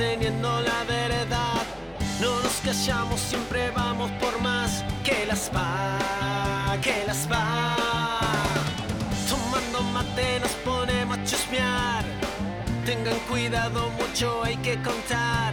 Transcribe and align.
sosteniendo 0.00 0.60
la 0.62 0.84
verdad. 0.84 1.62
No 2.20 2.40
nos 2.40 2.54
callamos, 2.64 3.20
siempre 3.20 3.70
vamos 3.70 4.10
por 4.12 4.40
más. 4.40 4.82
Que 5.04 5.26
las 5.26 5.50
va, 5.54 5.98
que 6.80 7.04
las 7.06 7.28
va. 7.30 7.76
Tomando 9.28 9.82
mate 9.92 10.40
nos 10.40 10.52
ponemos 10.64 11.18
a 11.18 11.24
chusmear. 11.24 12.04
Tengan 12.86 13.18
cuidado, 13.28 13.90
mucho 13.90 14.42
hay 14.42 14.56
que 14.58 14.80
contar. 14.82 15.52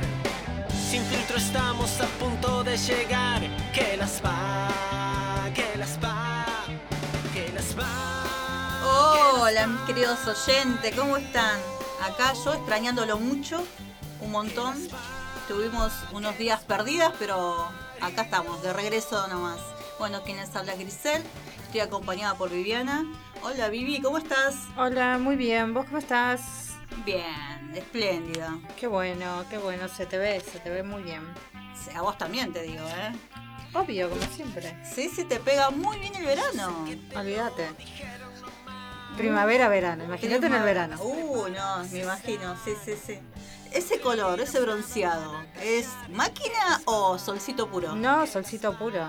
Sin 0.90 1.04
filtro 1.04 1.38
estamos 1.38 2.00
a 2.00 2.05
punto 2.20 2.64
de 2.64 2.77
llegar. 2.77 3.41
Que 3.74 3.98
las 3.98 4.22
va, 4.24 4.70
que 5.54 5.77
las 5.77 6.00
va, 6.02 6.46
que 7.34 7.52
las 7.54 7.77
va. 7.77 9.41
Hola, 9.41 9.68
mis 9.68 9.82
queridos 9.82 10.20
oyentes, 10.26 10.96
¿cómo 10.96 11.18
están? 11.18 11.60
Acá 12.02 12.34
yo 12.46 12.54
extrañándolo 12.54 13.18
mucho, 13.18 13.64
un 14.28 14.34
montón. 14.34 14.76
Tuvimos 15.48 15.94
unos 16.12 16.38
días 16.38 16.62
perdidas, 16.66 17.14
pero 17.18 17.70
acá 18.02 18.24
estamos, 18.24 18.62
de 18.62 18.74
regreso 18.74 19.26
nomás. 19.30 19.60
Bueno, 20.00 20.22
quienes 20.24 20.54
habla 20.54 20.76
Grisel, 20.76 21.24
estoy 21.64 21.80
acompañada 21.80 22.36
por 22.36 22.50
Viviana. 22.50 23.05
Hola 23.42 23.70
Vivi, 23.70 24.02
¿cómo 24.02 24.18
estás? 24.18 24.55
Hola, 24.76 25.18
muy 25.18 25.38
bien. 25.38 25.74
¿Vos 25.74 25.86
cómo 25.86 25.98
estás? 26.00 26.42
Bien, 27.05 27.72
espléndida. 27.74 28.60
Qué 28.78 28.88
bueno, 28.88 29.46
qué 29.50 29.58
bueno. 29.58 29.88
Se 29.88 30.05
te 30.05 30.18
ve, 30.18 30.42
se 30.42 30.60
te 30.60 30.70
ve 30.70 30.84
muy 30.84 31.04
bien. 31.04 31.24
A 31.96 32.02
vos 32.02 32.18
también 32.18 32.52
te 32.52 32.64
digo, 32.64 32.86
¿eh? 32.86 33.14
Obvio, 33.74 34.10
como 34.10 34.22
siempre. 34.34 34.78
Sí, 34.84 35.10
sí, 35.10 35.24
te 35.24 35.40
pega 35.40 35.70
muy 35.70 36.00
bien 36.00 36.14
el 36.16 36.26
verano. 36.26 36.86
Olvídate. 37.16 37.70
Primavera, 39.16 39.70
verano. 39.70 40.04
Imagínate 40.04 40.48
en 40.48 40.54
el 40.54 40.64
verano. 40.64 41.02
Uh, 41.02 41.48
no, 41.48 41.84
me 41.92 42.00
imagino, 42.00 42.58
sí, 42.66 42.74
sí, 42.84 42.94
sí. 43.05 43.20
Ese 43.78 44.00
color, 44.00 44.40
ese 44.42 44.60
bronceado, 44.60 45.34
¿es 45.62 45.88
máquina 46.10 46.82
o 46.86 47.20
solcito 47.20 47.68
puro? 47.70 47.94
No, 47.96 48.26
solcito 48.26 48.74
puro. 48.76 49.08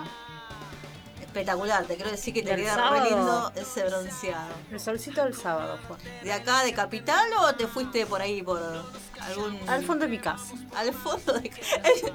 Espectacular, 1.19 1.85
te 1.85 1.95
quiero 1.95 2.11
decir 2.11 2.35
que 2.35 2.43
te 2.43 2.55
queda 2.55 2.89
re 2.91 3.01
lindo 3.09 3.51
ese 3.55 3.83
bronceado. 3.85 4.49
El 4.71 4.79
solcito 4.79 5.23
del 5.23 5.33
sábado 5.35 5.79
fue. 5.87 5.97
¿De 6.23 6.31
acá 6.31 6.63
de 6.63 6.73
Capital 6.73 7.27
o 7.39 7.55
te 7.55 7.65
fuiste 7.65 8.05
por 8.05 8.21
ahí 8.21 8.43
por 8.43 8.61
algún... 9.21 9.59
Al 9.67 9.83
fondo 9.83 10.05
de 10.05 10.11
mi 10.11 10.19
casa. 10.19 10.53
Al 10.75 10.93
fondo 10.93 11.33
de... 11.33 11.49
El, 11.83 12.13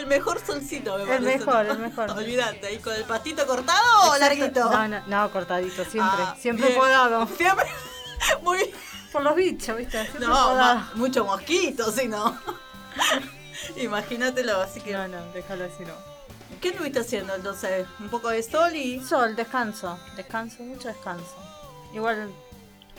el 0.00 0.06
mejor 0.06 0.44
solcito, 0.44 0.96
me 0.98 1.02
El 1.04 1.08
parece. 1.08 1.38
mejor, 1.38 1.66
el 1.66 1.78
mejor. 1.78 2.10
Olvídate, 2.10 2.66
¿ahí 2.66 2.78
con 2.80 2.92
el 2.94 3.04
pastito 3.04 3.46
cortado 3.46 4.10
o 4.10 4.18
larguito? 4.18 4.70
No, 4.70 4.88
no, 4.88 5.06
no, 5.06 5.30
cortadito, 5.32 5.84
siempre. 5.86 6.22
Ah, 6.22 6.36
siempre 6.38 6.66
bien. 6.66 6.78
podado. 6.78 7.26
Siempre. 7.28 7.66
Muy 8.42 8.58
bien. 8.58 8.70
Por 9.12 9.22
los 9.22 9.36
bichos, 9.36 9.76
¿viste? 9.76 10.02
Siempre 10.02 10.26
No, 10.26 10.88
mucho 10.96 11.24
mosquito, 11.24 11.90
si 11.92 12.08
no. 12.08 12.36
Imagínatelo, 13.76 14.60
así 14.60 14.80
que... 14.80 14.92
No, 14.92 15.06
no, 15.08 15.22
déjalo 15.32 15.64
así, 15.64 15.84
no. 15.84 15.94
¿Qué 16.60 16.68
estuviste 16.70 17.00
haciendo 17.00 17.34
entonces? 17.34 17.86
¿Un 18.00 18.08
poco 18.08 18.28
de 18.30 18.42
sol 18.42 18.74
y...? 18.74 19.00
Sol, 19.04 19.36
descanso. 19.36 19.98
Descanso, 20.16 20.62
mucho 20.62 20.88
descanso. 20.88 21.36
Igual 21.92 22.30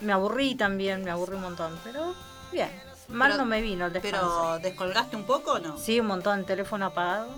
me 0.00 0.12
aburrí 0.12 0.54
también, 0.54 1.04
me 1.04 1.10
aburrí 1.10 1.34
un 1.36 1.42
montón, 1.42 1.78
pero 1.84 2.14
bien. 2.52 2.70
Mal 3.08 3.32
Pero- 3.32 3.44
no 3.44 3.48
me 3.48 3.60
vino 3.62 3.86
el 3.86 3.92
descanso. 3.92 4.40
¿Pero 4.42 4.58
descolgaste 4.60 5.16
un 5.16 5.24
poco 5.24 5.52
o 5.52 5.58
no? 5.58 5.78
Sí, 5.78 6.00
un 6.00 6.06
montón, 6.06 6.44
teléfono 6.44 6.86
apagado, 6.86 7.28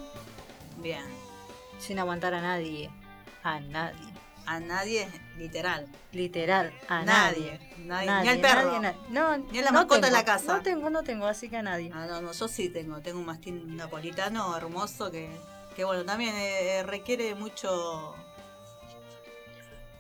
Bien. 0.78 1.04
sin 1.78 1.98
aguantar 1.98 2.34
a 2.34 2.40
nadie. 2.40 2.90
A 3.42 3.60
nadie. 3.60 3.98
A 4.50 4.60
nadie, 4.60 5.06
literal. 5.36 5.86
Literal, 6.12 6.72
a 6.88 7.02
Nadie. 7.04 7.58
nadie. 7.84 8.06
Nadie. 8.06 8.22
Ni 8.22 8.28
al 8.30 8.40
perro. 8.40 8.80
nadie. 8.80 8.96
No, 9.10 9.36
Ni 9.36 9.58
a 9.58 9.62
la 9.62 9.70
no 9.72 9.80
mascota 9.80 9.96
en 9.96 10.02
tengo, 10.04 10.16
la 10.16 10.24
casa. 10.24 10.56
No 10.56 10.62
tengo, 10.62 10.88
no 10.90 11.02
tengo, 11.02 11.26
así 11.26 11.50
que 11.50 11.58
a 11.58 11.62
nadie. 11.62 11.90
Ah, 11.92 12.06
no, 12.08 12.22
no, 12.22 12.32
yo 12.32 12.48
sí 12.48 12.70
tengo. 12.70 12.98
Tengo 13.00 13.18
un 13.18 13.26
mastín 13.26 13.76
napolitano 13.76 14.56
hermoso 14.56 15.10
que, 15.10 15.28
que 15.76 15.84
bueno, 15.84 16.02
también 16.06 16.34
eh, 16.34 16.82
requiere 16.86 17.34
mucho... 17.34 18.14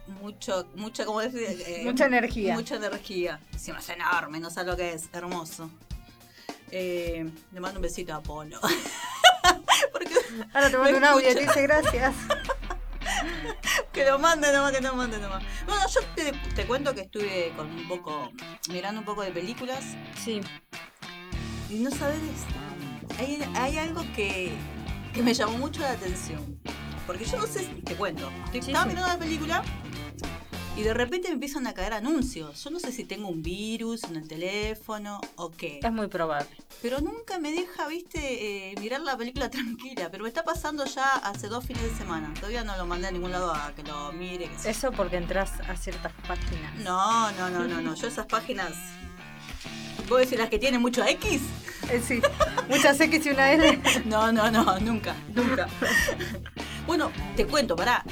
Mucho, 0.06 0.66
mucha, 0.76 1.04
¿cómo 1.04 1.20
decir? 1.20 1.42
Eh, 1.66 1.82
Mucha 1.84 2.06
energía. 2.06 2.54
Mucha 2.54 2.76
energía. 2.76 3.40
Es 3.54 3.68
enorme, 3.90 4.40
no 4.40 4.48
sabes 4.48 4.70
lo 4.70 4.76
que 4.78 4.94
es. 4.94 5.10
Hermoso. 5.12 5.70
Eh, 6.70 7.30
le 7.52 7.60
mando 7.60 7.78
un 7.78 7.82
besito 7.82 8.14
a 8.14 8.22
Polo. 8.22 8.58
Porque 9.92 10.14
Ahora 10.54 10.70
te 10.70 10.78
mando 10.78 10.96
un 10.96 11.04
audio 11.04 11.30
y 11.30 11.34
te 11.34 11.40
escucha. 11.42 11.60
dice 11.60 11.62
gracias. 11.62 12.14
Que 13.98 14.04
lo 14.04 14.16
mande 14.16 14.52
nomás, 14.52 14.70
que 14.70 14.80
lo 14.80 14.94
mande 14.94 15.18
nomás. 15.18 15.42
Bueno, 15.66 15.82
yo 15.92 16.00
te, 16.14 16.30
te 16.54 16.66
cuento 16.68 16.94
que 16.94 17.00
estuve 17.00 17.52
con 17.56 17.66
un 17.68 17.88
poco, 17.88 18.30
mirando 18.70 19.00
un 19.00 19.04
poco 19.04 19.22
de 19.22 19.32
películas 19.32 19.80
Sí, 20.24 20.40
y 21.68 21.80
no 21.80 21.90
sabes, 21.90 22.20
hay, 23.18 23.42
hay 23.56 23.76
algo 23.78 24.02
que, 24.14 24.52
que 25.12 25.20
me 25.20 25.34
llamó 25.34 25.58
mucho 25.58 25.80
la 25.80 25.90
atención. 25.90 26.60
Porque 27.08 27.24
yo 27.24 27.38
no 27.38 27.46
sé, 27.48 27.64
te 27.84 27.96
cuento, 27.96 28.30
Sí, 28.52 28.58
estaba 28.58 28.84
sí. 28.84 28.90
mirando 28.90 29.08
la 29.14 29.18
película 29.18 29.62
y 30.78 30.82
de 30.84 30.94
repente 30.94 31.26
me 31.28 31.34
empiezan 31.34 31.66
a 31.66 31.74
caer 31.74 31.92
anuncios. 31.92 32.62
Yo 32.62 32.70
no 32.70 32.78
sé 32.78 32.92
si 32.92 33.02
tengo 33.02 33.28
un 33.28 33.42
virus 33.42 34.04
en 34.04 34.14
el 34.14 34.28
teléfono 34.28 35.20
o 35.34 35.50
qué. 35.50 35.80
es 35.82 35.92
muy 35.92 36.06
probable. 36.06 36.48
Pero 36.80 37.00
nunca 37.00 37.40
me 37.40 37.50
deja, 37.50 37.88
viste, 37.88 38.70
eh, 38.70 38.74
mirar 38.80 39.00
la 39.00 39.16
película 39.16 39.50
tranquila. 39.50 40.08
Pero 40.08 40.22
me 40.22 40.28
está 40.28 40.44
pasando 40.44 40.84
ya 40.84 41.16
hace 41.16 41.48
dos 41.48 41.66
fines 41.66 41.82
de 41.82 41.96
semana. 41.96 42.32
Todavía 42.34 42.62
no 42.62 42.76
lo 42.76 42.86
mandé 42.86 43.08
a 43.08 43.10
ningún 43.10 43.32
lado 43.32 43.52
a 43.52 43.72
que 43.74 43.82
lo 43.82 44.12
mire. 44.12 44.48
que 44.62 44.70
Eso 44.70 44.92
porque 44.92 45.16
entras 45.16 45.50
a 45.68 45.76
ciertas 45.76 46.12
páginas. 46.28 46.72
No, 46.76 47.32
no, 47.32 47.50
no, 47.50 47.66
no, 47.66 47.80
no. 47.80 47.94
Yo 47.96 48.06
esas 48.06 48.26
páginas. 48.26 48.72
¿Vos 50.08 50.20
decís 50.20 50.38
las 50.38 50.48
que 50.48 50.60
tienen 50.60 50.80
mucho 50.80 51.04
X? 51.04 51.42
Eh, 51.90 52.00
sí, 52.06 52.20
muchas 52.68 53.00
X 53.00 53.26
y 53.26 53.30
una 53.30 53.52
L. 53.52 53.80
No, 54.04 54.30
no, 54.30 54.48
no, 54.48 54.78
nunca, 54.78 55.16
nunca. 55.34 55.68
Bueno, 56.86 57.10
te 57.36 57.46
cuento, 57.46 57.76
pará. 57.76 58.02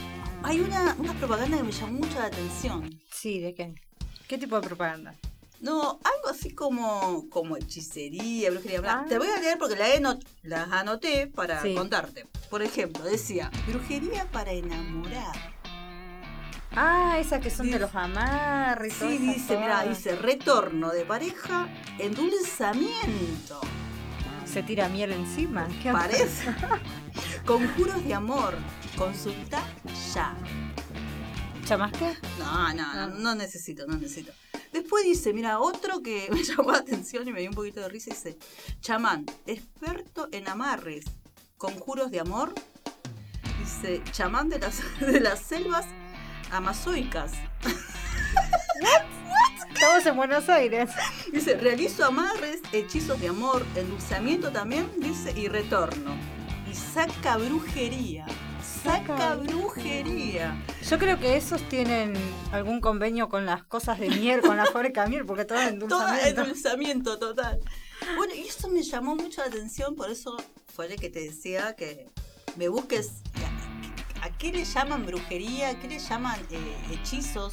Hay 0.46 0.60
una, 0.60 0.94
una 1.00 1.12
propaganda 1.14 1.56
que 1.56 1.64
me 1.64 1.72
llamó 1.72 1.98
mucho 1.98 2.20
la 2.20 2.26
atención. 2.26 3.00
Sí, 3.10 3.40
¿de 3.40 3.52
qué? 3.52 3.74
¿Qué 4.28 4.38
tipo 4.38 4.54
de 4.60 4.64
propaganda? 4.64 5.12
No, 5.60 5.98
algo 6.04 6.28
así 6.30 6.54
como, 6.54 7.28
como 7.30 7.56
hechicería, 7.56 8.52
brujería. 8.52 8.80
bla. 8.80 9.00
Ah. 9.00 9.06
Te 9.08 9.18
voy 9.18 9.26
a 9.26 9.40
leer 9.40 9.58
porque 9.58 9.74
la 9.74 9.86
las 10.44 10.70
anoté 10.70 11.26
para 11.26 11.60
Sí. 11.62 11.74
contarte. 11.74 12.28
Por 12.48 12.62
ejemplo, 12.62 13.02
decía, 13.02 13.50
brujería 13.66 14.30
para 14.30 14.52
enamorar. 14.52 15.34
Ah, 16.76 17.16
esas 17.18 17.40
que 17.40 17.50
son 17.50 17.68
de 17.68 17.80
los 17.80 17.92
amarres 17.96 18.92
Sí, 18.94 19.18
dice, 19.18 19.56
mira, 19.56 19.82
dice, 19.82 20.14
retorno 20.14 20.90
de 20.90 21.04
pareja, 21.04 21.66
endulzamiento. 21.98 23.60
Se 24.44 24.62
tira 24.62 24.88
miel 24.88 25.10
encima. 25.10 25.66
¿Qué? 25.82 25.90
Parece. 25.90 26.54
Conjuros 27.46 28.04
de 28.04 28.12
amor. 28.12 28.54
Consulta 28.98 29.62
ya. 30.12 30.36
¿Chamas 31.64 31.92
qué? 31.92 32.12
No, 32.40 32.74
no, 32.74 32.94
no, 32.94 33.06
no 33.06 33.34
necesito, 33.36 33.86
no 33.86 33.96
necesito. 33.96 34.32
Después 34.72 35.04
dice, 35.04 35.32
mira, 35.32 35.60
otro 35.60 36.02
que 36.02 36.28
me 36.32 36.42
llamó 36.42 36.72
la 36.72 36.78
atención 36.78 37.28
y 37.28 37.32
me 37.32 37.40
dio 37.40 37.50
un 37.50 37.54
poquito 37.54 37.80
de 37.80 37.88
risa, 37.88 38.10
dice, 38.10 38.36
chamán, 38.80 39.26
experto 39.46 40.28
en 40.32 40.48
amarres, 40.48 41.04
conjuros 41.56 42.10
de 42.10 42.18
amor. 42.18 42.52
Dice, 43.60 44.02
chamán 44.10 44.48
de 44.48 44.58
las, 44.58 44.80
de 45.00 45.20
las 45.20 45.38
selvas 45.38 45.86
amazoicas. 46.50 47.30
Estamos 49.72 50.04
en 50.04 50.16
Buenos 50.16 50.48
Aires. 50.48 50.90
Dice, 51.32 51.54
realizo 51.58 52.04
amarres, 52.04 52.60
hechizos 52.72 53.20
de 53.20 53.28
amor, 53.28 53.64
endulzamiento 53.76 54.50
también, 54.50 54.90
dice, 54.98 55.32
y 55.38 55.46
retorno. 55.46 56.35
Saca 56.94 57.36
brujería. 57.36 58.26
Saca 58.82 59.06
Saca 59.18 59.34
brujería. 59.36 60.62
Yo 60.88 60.98
creo 60.98 61.18
que 61.18 61.36
esos 61.36 61.62
tienen 61.68 62.14
algún 62.52 62.80
convenio 62.80 63.28
con 63.28 63.46
las 63.46 63.64
cosas 63.64 63.98
de 63.98 64.08
miel, 64.08 64.40
con 64.42 64.56
la 64.56 64.66
fábrica 64.72 65.04
de 65.04 65.10
miel, 65.10 65.26
porque 65.26 65.44
todo 65.44 65.58
es 65.58 65.64
Todo 65.78 66.00
endulzamiento. 66.06 66.40
endulzamiento 66.42 67.18
total. 67.18 67.60
Bueno, 68.16 68.34
y 68.34 68.40
eso 68.42 68.68
me 68.68 68.82
llamó 68.82 69.16
mucho 69.16 69.40
la 69.40 69.48
atención, 69.48 69.94
por 69.96 70.10
eso 70.10 70.36
fue 70.74 70.86
el 70.92 71.00
que 71.00 71.08
te 71.10 71.20
decía 71.20 71.74
que 71.74 72.06
me 72.56 72.68
busques 72.68 73.10
a, 74.22 74.26
a 74.26 74.38
qué 74.38 74.52
le 74.52 74.64
llaman 74.64 75.04
brujería, 75.06 75.70
a 75.70 75.78
qué 75.80 75.88
le 75.88 75.98
llaman 75.98 76.38
eh, 76.50 76.76
hechizos. 76.92 77.52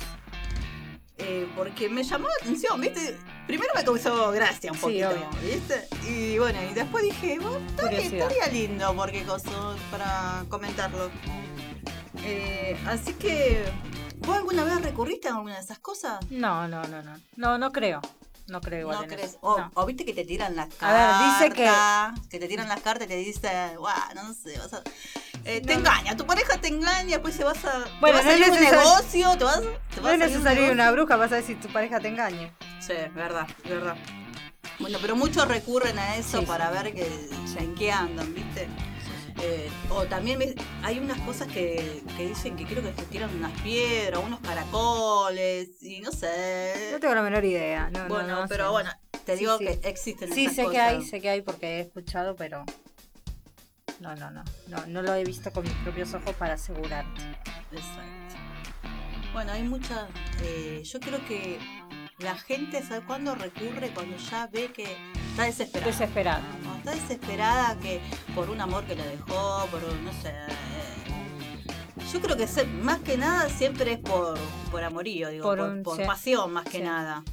Eh, 1.17 1.47
porque 1.55 1.89
me 1.89 2.03
llamó 2.03 2.27
la 2.27 2.33
atención, 2.41 2.81
¿viste? 2.81 3.17
Primero 3.45 3.71
me 3.75 3.83
causó 3.83 4.31
gracia 4.31 4.71
un 4.71 4.77
poquito. 4.77 5.09
¿viste? 5.43 5.87
Y 6.09 6.39
bueno, 6.39 6.59
y 6.69 6.73
después 6.73 7.03
dije, 7.03 7.39
bueno, 7.39 7.59
estaría, 7.91 8.47
lindo 8.47 8.95
porque 8.95 9.23
cosa 9.23 9.77
para 9.91 10.43
comentarlo. 10.49 11.11
Eh, 12.25 12.77
así 12.87 13.13
que, 13.13 13.63
¿vos 14.19 14.37
alguna 14.37 14.63
vez 14.63 14.81
recurriste 14.81 15.27
a 15.27 15.35
alguna 15.35 15.55
de 15.55 15.61
esas 15.61 15.79
cosas? 15.79 16.19
No, 16.31 16.67
no, 16.67 16.81
no, 16.83 17.03
no. 17.03 17.19
No, 17.35 17.57
no 17.57 17.71
creo. 17.71 18.01
No 18.53 18.61
creo 18.61 18.81
igual 18.81 18.97
No 18.97 19.03
en 19.05 19.09
crees. 19.09 19.29
eso. 19.31 19.37
O, 19.41 19.57
No. 19.57 19.71
o 19.73 19.85
viste 19.87 20.05
que 20.05 20.13
te 20.13 20.25
tiran 20.25 20.55
las 20.55 20.67
A 20.67 20.77
cartas. 20.77 21.39
ver, 21.39 21.49
dice 21.49 21.55
que. 22.29 22.37
te 22.39 22.47
tiran 22.47 22.67
las 22.69 22.81
cartas 22.81 23.05
y 23.05 23.09
te 23.09 23.15
dicen, 23.15 23.77
guau, 23.77 23.95
no 24.13 24.31
sé, 24.31 24.59
vas 24.59 24.73
a. 24.73 24.83
eh, 25.43 25.59
te 25.59 25.73
engaña, 25.73 26.15
tu 26.15 26.27
pareja 26.27 26.55
te 26.61 26.67
engaña, 26.67 27.09
después 27.17 27.33
se 27.33 27.43
vas 27.43 27.65
a. 27.65 27.83
Bueno, 27.99 28.19
te 28.19 28.25
va 28.27 28.31
a 28.33 28.37
no 28.37 28.45
es 28.45 28.45
salir 28.45 28.51
un 28.51 28.59
negocio, 28.59 29.37
te 29.39 29.43
vas, 29.43 29.61
te 29.61 29.95
No 29.97 30.03
va 30.03 30.09
a 30.09 30.13
es 30.13 30.19
un 30.19 30.19
necesario 30.19 30.61
negocio. 30.61 30.71
una 30.73 30.91
bruja 30.91 31.17
para 31.17 31.29
saber 31.29 31.43
si 31.45 31.55
tu 31.55 31.67
pareja 31.69 31.99
te 31.99 32.09
engaña. 32.09 32.53
Sí, 32.79 32.93
verdad, 33.15 33.47
verdad. 33.65 33.95
Bueno, 34.77 34.99
pero 35.01 35.15
muchos 35.15 35.47
recurren 35.47 35.97
a 35.97 36.15
eso 36.17 36.41
Sí, 36.41 36.45
para 36.45 36.67
sí. 36.69 36.73
ver 36.75 36.93
que 36.93 37.29
en 37.57 37.73
qué 37.75 37.91
andan, 37.91 38.31
¿viste? 38.35 38.67
Eh, 39.45 39.69
o 39.89 40.05
también 40.05 40.39
me- 40.39 40.55
hay 40.83 40.99
unas 40.99 41.19
cosas 41.21 41.47
que, 41.49 42.01
que 42.15 42.27
dicen 42.29 42.55
que 42.55 42.63
creo 42.65 42.81
que 42.81 42.93
se 42.93 43.05
tiran 43.07 43.35
unas 43.35 43.51
piedras, 43.61 44.21
unos 44.25 44.39
caracoles, 44.39 45.81
y 45.83 45.99
no 45.99 46.11
sé. 46.13 46.89
No 46.93 46.99
tengo 47.01 47.13
la 47.15 47.21
menor 47.23 47.43
idea. 47.43 47.89
No, 47.91 48.03
no, 48.03 48.07
bueno, 48.09 48.41
no 48.41 48.47
pero 48.47 48.65
sé. 48.65 48.71
bueno, 48.71 48.91
te 49.25 49.33
Sí, 49.33 49.39
digo 49.39 49.57
sí. 49.57 49.65
que 49.65 49.79
existen 49.89 50.31
Sí, 50.33 50.43
esas 50.45 50.55
sé 50.55 50.61
que 50.63 50.67
cosas. 50.69 50.81
hay, 50.87 51.01
sé 51.03 51.19
que 51.21 51.29
hay 51.29 51.41
porque 51.41 51.65
he 51.67 51.79
escuchado, 51.81 52.35
pero 52.37 52.63
no, 53.99 54.15
no, 54.15 54.31
no, 54.31 54.43
no, 54.67 54.85
no 54.87 55.01
lo 55.01 55.13
he 55.15 55.23
visto 55.25 55.51
con 55.51 55.63
mis 55.63 55.73
propios 55.75 56.13
ojos 56.13 56.33
para 56.35 56.53
asegurarte. 56.53 57.21
Exacto. 57.71 58.35
Bueno, 59.33 59.51
hay 59.51 59.63
mucha. 59.63 60.07
eh, 60.43 60.81
yo 60.85 60.99
creo 60.99 61.25
que 61.25 61.57
la 62.19 62.35
gente, 62.37 62.81
¿sabe 62.83 63.05
cuándo 63.05 63.35
recurre? 63.35 63.91
Cuando 63.93 64.15
ya 64.17 64.47
ve 64.47 64.71
que 64.71 64.95
está 65.33 65.45
desesperada. 65.45 65.91
Desesperado. 65.91 66.43
Cuando 66.63 66.77
está 66.77 66.91
desesperada 66.91 67.79
que 67.79 67.99
por 68.35 68.49
un 68.49 68.61
amor 68.61 68.83
que 68.85 68.95
la 68.95 69.05
dejó, 69.05 69.67
por 69.71 69.83
un, 69.83 70.05
no 70.05 70.11
sé. 70.21 70.29
eh, 70.29 71.73
yo 72.11 72.21
creo 72.21 72.37
que 72.37 72.47
más 72.83 72.99
que 72.99 73.17
nada 73.17 73.49
siempre 73.49 73.93
es 73.93 73.99
por, 73.99 74.37
por 74.71 74.83
amorío, 74.83 75.29
digo, 75.29 75.43
Por 75.43 75.57
por, 75.59 75.69
un- 75.69 75.83
por 75.83 75.97
sí. 75.97 76.03
pasión 76.05 76.53
más 76.53 76.65
que 76.65 76.77
Sí. 76.77 76.83
nada. 76.83 77.23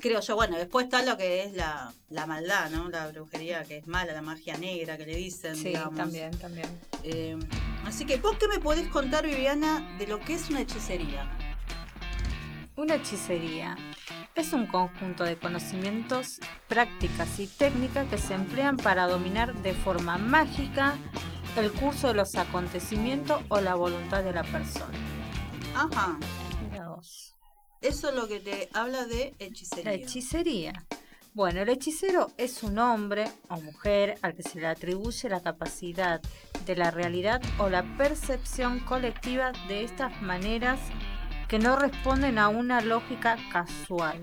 Creo 0.00 0.20
yo, 0.20 0.36
bueno, 0.36 0.56
después 0.56 0.84
está 0.84 1.02
lo 1.02 1.16
que 1.16 1.42
es 1.44 1.54
la, 1.54 1.92
la 2.08 2.24
maldad, 2.26 2.70
¿no? 2.70 2.88
La 2.88 3.08
brujería 3.08 3.64
que 3.64 3.78
es 3.78 3.86
mala, 3.88 4.12
la 4.12 4.22
magia 4.22 4.56
negra 4.56 4.96
que 4.96 5.04
le 5.04 5.16
dicen, 5.16 5.56
Sí, 5.56 5.64
digamos. 5.64 5.96
también, 5.96 6.30
también. 6.38 6.68
Eh, 7.02 7.36
así 7.84 8.06
que, 8.06 8.16
¿vos 8.18 8.36
qué 8.38 8.46
me 8.48 8.60
podés 8.60 8.86
contar, 8.88 9.26
Viviana, 9.26 9.96
de 9.98 10.06
lo 10.06 10.20
que 10.20 10.34
es 10.34 10.48
una 10.50 10.60
hechicería? 10.60 11.28
Una 12.76 12.94
hechicería 12.94 13.76
es 14.38 14.52
un 14.52 14.66
conjunto 14.66 15.24
de 15.24 15.36
conocimientos, 15.36 16.38
prácticas 16.68 17.40
y 17.40 17.48
técnicas 17.48 18.08
que 18.08 18.18
se 18.18 18.34
emplean 18.34 18.76
para 18.76 19.08
dominar 19.08 19.52
de 19.62 19.74
forma 19.74 20.16
mágica 20.16 20.96
el 21.56 21.72
curso 21.72 22.08
de 22.08 22.14
los 22.14 22.36
acontecimientos 22.36 23.42
o 23.48 23.60
la 23.60 23.74
voluntad 23.74 24.22
de 24.22 24.32
la 24.32 24.44
persona. 24.44 24.96
Ajá, 25.74 26.18
Mira 26.70 26.88
vos. 26.88 27.34
eso 27.80 28.10
es 28.10 28.14
lo 28.14 28.28
que 28.28 28.38
te 28.38 28.68
habla 28.74 29.06
de 29.06 29.34
hechicería. 29.40 29.84
La 29.84 29.94
hechicería. 29.94 30.86
Bueno, 31.34 31.62
el 31.62 31.68
hechicero 31.68 32.28
es 32.36 32.62
un 32.62 32.78
hombre 32.78 33.28
o 33.48 33.60
mujer 33.60 34.18
al 34.22 34.34
que 34.34 34.44
se 34.44 34.60
le 34.60 34.68
atribuye 34.68 35.28
la 35.28 35.40
capacidad 35.40 36.20
de 36.64 36.76
la 36.76 36.92
realidad 36.92 37.42
o 37.58 37.68
la 37.68 37.82
percepción 37.96 38.80
colectiva 38.80 39.50
de 39.66 39.82
estas 39.82 40.22
maneras 40.22 40.78
que 41.48 41.58
no 41.58 41.76
responden 41.76 42.38
a 42.38 42.48
una 42.48 42.80
lógica 42.80 43.36
casual. 43.50 44.18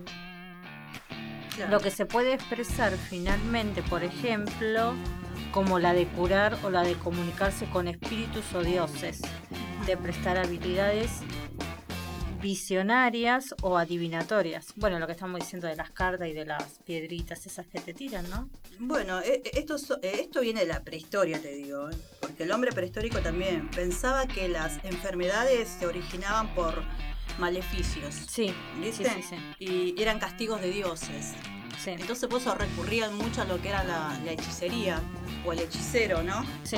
Claro. 1.56 1.72
Lo 1.72 1.80
que 1.80 1.90
se 1.90 2.06
puede 2.06 2.34
expresar 2.34 2.94
finalmente, 2.98 3.82
por 3.82 4.04
ejemplo, 4.04 4.94
como 5.52 5.80
la 5.80 5.94
de 5.94 6.06
curar 6.08 6.58
o 6.64 6.70
la 6.70 6.84
de 6.84 6.96
comunicarse 6.96 7.66
con 7.68 7.88
espíritus 7.88 8.54
o 8.54 8.62
dioses, 8.62 9.22
de 9.86 9.98
prestar 9.98 10.38
habilidades 10.38 11.22
visionarias 12.42 13.56
o 13.64 13.76
adivinatorias. 13.76 14.74
Bueno, 14.76 15.00
lo 15.00 15.08
que 15.08 15.14
estamos 15.14 15.40
diciendo 15.40 15.68
de 15.68 15.76
las 15.76 15.90
cartas 15.90 16.28
y 16.28 16.34
de 16.34 16.46
las 16.46 16.78
piedritas 16.86 17.44
esas 17.48 17.66
que 17.66 17.80
te 17.80 17.92
tiran, 17.92 18.30
¿no? 18.30 18.50
Bueno, 18.78 19.20
eh, 19.22 19.42
eh, 19.44 19.52
esto, 19.56 19.78
eh, 20.04 20.20
esto 20.20 20.42
viene 20.42 20.60
de 20.60 20.68
la 20.68 20.84
prehistoria, 20.84 21.42
te 21.42 21.54
digo, 21.54 21.90
¿eh? 21.90 21.96
porque 22.20 22.44
el 22.44 22.52
hombre 22.52 22.72
prehistórico 22.72 23.20
también 23.20 23.72
pensaba 23.72 24.28
que 24.28 24.48
las 24.48 24.84
enfermedades 24.84 25.70
se 25.70 25.88
originaban 25.88 26.54
por 26.54 26.84
maleficios, 27.40 28.14
Sí, 28.30 28.54
¿viste? 28.80 29.10
sí, 29.10 29.22
sí. 29.22 29.36
Y 29.60 30.02
eran 30.02 30.20
castigos 30.20 30.62
de 30.62 30.72
dioses. 30.72 31.34
Sí, 31.84 31.92
Entonces 31.92 32.28
por 32.30 32.40
eso 32.40 32.56
recurrían 32.56 33.16
mucho 33.18 33.42
a 33.42 33.46
lo 33.46 33.62
que 33.62 33.68
era 33.70 33.84
la, 33.84 34.18
la 34.24 34.32
hechicería 34.32 35.00
o 35.46 35.52
el 35.54 35.60
hechicero, 35.60 36.24
¿no? 36.24 36.46
sí. 36.64 36.78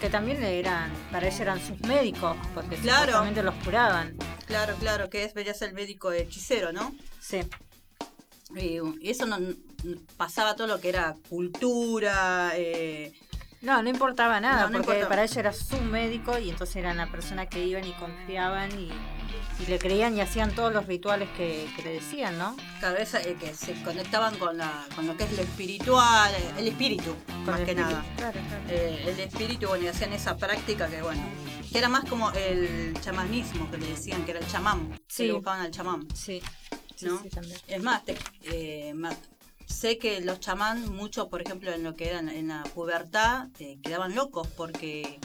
Que 0.00 0.10
también 0.10 0.42
eran, 0.44 0.92
para 1.10 1.26
ellos 1.28 1.40
eran 1.40 1.58
sus 1.66 1.80
médicos, 1.80 2.36
porque 2.54 2.76
Claro. 2.76 3.00
supuestamente 3.06 3.42
los 3.42 3.54
curaban. 3.64 4.14
Claro, 4.46 4.74
claro, 4.78 5.08
que 5.08 5.24
es 5.24 5.32
verías 5.32 5.62
el 5.62 5.72
médico 5.72 6.12
hechicero, 6.12 6.72
¿no? 6.72 6.94
Sí, 7.20 7.40
Y, 8.54 8.78
y 9.00 9.10
eso 9.10 9.24
no 9.24 9.38
pasaba 10.18 10.54
todo 10.56 10.66
lo 10.66 10.78
que 10.80 10.90
era 10.90 11.16
cultura, 11.30 12.52
eh, 12.54 13.12
No, 13.62 13.82
no 13.82 13.88
importaba 13.88 14.40
nada, 14.40 14.64
No, 14.64 14.70
no 14.70 14.72
porque 14.78 14.90
importaba. 14.90 15.08
para 15.08 15.22
ellos 15.24 15.36
era 15.38 15.52
su 15.54 15.80
médico 15.80 16.38
y 16.38 16.50
entonces 16.50 16.76
eran 16.76 16.98
la 16.98 17.10
persona 17.10 17.46
que 17.46 17.64
iban 17.64 17.84
y 17.86 17.92
confiaban 17.94 18.70
y, 18.78 18.90
y 19.60 19.66
le 19.70 19.78
creían 19.78 20.16
y 20.16 20.20
hacían 20.20 20.54
todos 20.54 20.72
los 20.72 20.86
rituales 20.86 21.28
que, 21.36 21.68
que 21.76 21.82
le 21.82 21.90
decían, 21.94 22.36
¿no? 22.38 22.56
cada 22.80 22.94
vez 22.94 23.14
eh, 23.14 23.36
que 23.38 23.54
se 23.54 23.74
conectaban 23.82 24.36
con, 24.36 24.58
la, 24.58 24.84
con 24.94 25.06
lo 25.06 25.16
que 25.16 25.24
es 25.24 25.32
lo 25.36 25.42
espiritual, 25.42 26.32
eh, 26.34 26.50
el 26.58 26.68
espíritu, 26.68 27.14
Con 27.26 27.46
más 27.46 27.60
el 27.60 27.64
que 27.66 27.70
espíritu. 27.72 27.90
nada. 27.92 28.04
Claro, 28.16 28.40
claro. 28.48 28.64
Eh, 28.68 29.04
el 29.08 29.20
espíritu, 29.20 29.68
bueno, 29.68 29.84
y 29.84 29.88
hacían 29.88 30.12
esa 30.12 30.36
práctica 30.36 30.88
que, 30.88 31.00
bueno, 31.02 31.22
que 31.70 31.78
era 31.78 31.88
más 31.88 32.04
como 32.04 32.30
el 32.32 32.94
chamanismo 33.00 33.70
que 33.70 33.78
le 33.78 33.86
decían, 33.88 34.24
que 34.24 34.32
era 34.32 34.40
el 34.40 34.46
chamán, 34.48 34.90
que 34.92 34.98
Sí. 35.08 35.26
le 35.26 35.32
buscaban 35.32 35.60
al 35.60 35.70
chamán. 35.70 36.06
Sí, 36.14 36.42
sí, 36.96 37.06
¿no? 37.06 37.20
sí, 37.22 37.28
también. 37.30 37.58
Es 37.68 37.82
más, 37.82 38.04
te- 38.04 38.16
eh, 38.44 38.92
sé 39.66 39.98
que 39.98 40.20
los 40.20 40.40
chamán, 40.40 40.94
mucho, 40.94 41.28
por 41.28 41.40
ejemplo, 41.42 41.72
en 41.72 41.82
lo 41.84 41.94
que 41.96 42.08
era 42.10 42.18
en, 42.18 42.28
en 42.28 42.48
la 42.48 42.62
pubertad, 42.64 43.48
eh, 43.60 43.78
quedaban 43.82 44.14
locos 44.14 44.46
porque 44.56 45.18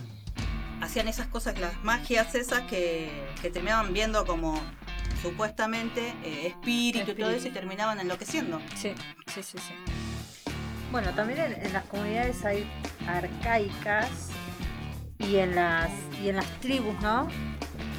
hacían 0.90 1.08
esas 1.08 1.28
cosas, 1.28 1.60
las 1.60 1.84
magias 1.84 2.34
esas 2.34 2.62
que, 2.62 3.12
que 3.44 3.52
terminaban 3.52 3.94
viendo 3.94 4.26
como 4.26 4.60
supuestamente 5.22 6.16
eh, 6.24 6.48
espíritu 6.48 7.12
y 7.12 7.14
todo 7.14 7.30
eso 7.30 7.48
y 7.48 7.52
terminaban 7.52 8.00
enloqueciendo. 8.00 8.60
Sí, 8.76 8.96
sí, 9.28 9.44
sí, 9.44 9.60
sí. 9.60 9.74
Bueno, 10.92 11.14
también 11.14 11.42
en, 11.42 11.64
en 11.64 11.74
las 11.74 11.86
comunidades 11.86 12.44
hay 12.44 12.68
arcaicas 13.08 14.10
y 15.20 15.36
en 15.36 15.54
las 15.54 15.92
y 16.24 16.30
en 16.30 16.38
las 16.38 16.60
tribus, 16.60 17.00
¿no? 17.02 17.28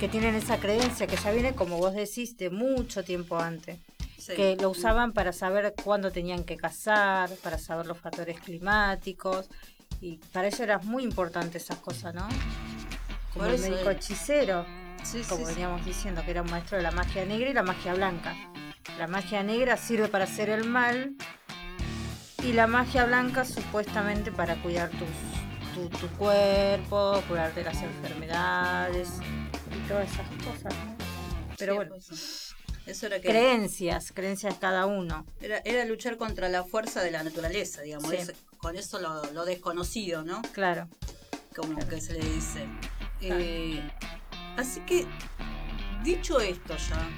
Que 0.01 0.09
tienen 0.09 0.35
esa 0.35 0.59
creencia 0.59 1.07
que 1.07 1.15
ya 1.15 1.31
viene, 1.31 1.55
como 1.55 1.79
vos 1.79 1.95
decís, 1.95 2.37
de 2.39 2.51
mucho 2.51 3.05
tiempo 3.05 3.39
antes. 3.39 3.79
Sí. 4.19 4.35
que 4.35 4.55
lo 4.61 4.69
usaban 4.69 5.15
para 5.15 5.33
saber 5.33 5.75
cuándo 5.83 6.11
tenían 6.13 6.45
que 6.45 6.59
cazar, 6.59 7.31
para 7.43 7.57
saber 7.57 7.87
los 7.87 7.97
factores 7.97 8.39
climáticos, 8.39 9.49
y 10.01 10.17
para 10.33 10.49
ellos 10.49 10.61
era 10.61 10.79
muy 10.79 11.05
importante 11.05 11.59
esas 11.59 11.79
cosas, 11.79 12.15
¿no? 12.15 12.29
Como 13.33 13.47
el 13.47 13.59
médico 13.61 13.91
hechicero, 13.91 14.67
Sí, 15.03 15.23
como 15.29 15.47
sí. 15.47 15.53
veníamos 15.55 15.85
diciendo, 15.85 16.23
que 16.25 16.31
era 16.33 16.43
un 16.43 16.51
maestro 16.51 16.77
de 16.77 16.83
la 16.83 16.91
magia 16.91 17.25
negra 17.25 17.49
y 17.49 17.53
la 17.55 17.63
magia 17.63 17.95
blanca. 17.95 18.35
La 18.99 19.07
magia 19.07 19.43
negra 19.43 19.77
sirve 19.77 20.09
para 20.09 20.25
hacer 20.25 20.51
el 20.51 20.65
mal 20.65 21.15
y 22.43 22.53
la 22.53 22.67
magia 22.67 23.05
blanca 23.07 23.45
supuestamente 23.45 24.31
para 24.33 24.61
cuidar 24.63 24.91
tus, 24.91 25.09
tu, 25.75 25.89
tu 25.99 26.07
cuerpo, 26.17 27.23
curarte 27.29 27.63
las 27.65 27.81
enfermedades 27.83 29.09
y 29.75 29.89
todas 29.89 30.11
esas 30.13 30.27
cosas, 30.45 30.75
¿no? 30.85 30.97
Pero 31.57 31.75
bueno, 31.77 31.95
pues, 31.95 32.55
eso 32.87 33.07
era 33.07 33.21
que 33.21 33.29
creencias, 33.29 34.13
creencias 34.13 34.55
cada 34.61 34.85
uno. 34.87 35.25
era, 35.41 35.59
era 35.65 35.85
luchar 35.85 36.17
contra 36.17 36.49
la 36.49 36.65
fuerza 36.65 37.03
de 37.03 37.11
la 37.11 37.23
naturaleza, 37.23 37.83
digamos, 37.83 38.13
con 38.59 38.77
eso 38.77 38.99
lo, 38.99 39.25
lo 39.33 39.45
desconocido, 39.47 40.23
¿no? 40.25 40.43
Claro. 40.53 40.89
como 41.55 41.75
Claro. 41.75 41.89
que 41.89 42.01
se 42.01 42.15
le 42.15 42.21
dice. 42.25 42.67
Eh, 43.21 43.83
así 44.57 44.81
que, 44.81 45.07
dicho 46.03 46.41
esto 46.41 46.77
ya, 46.77 47.09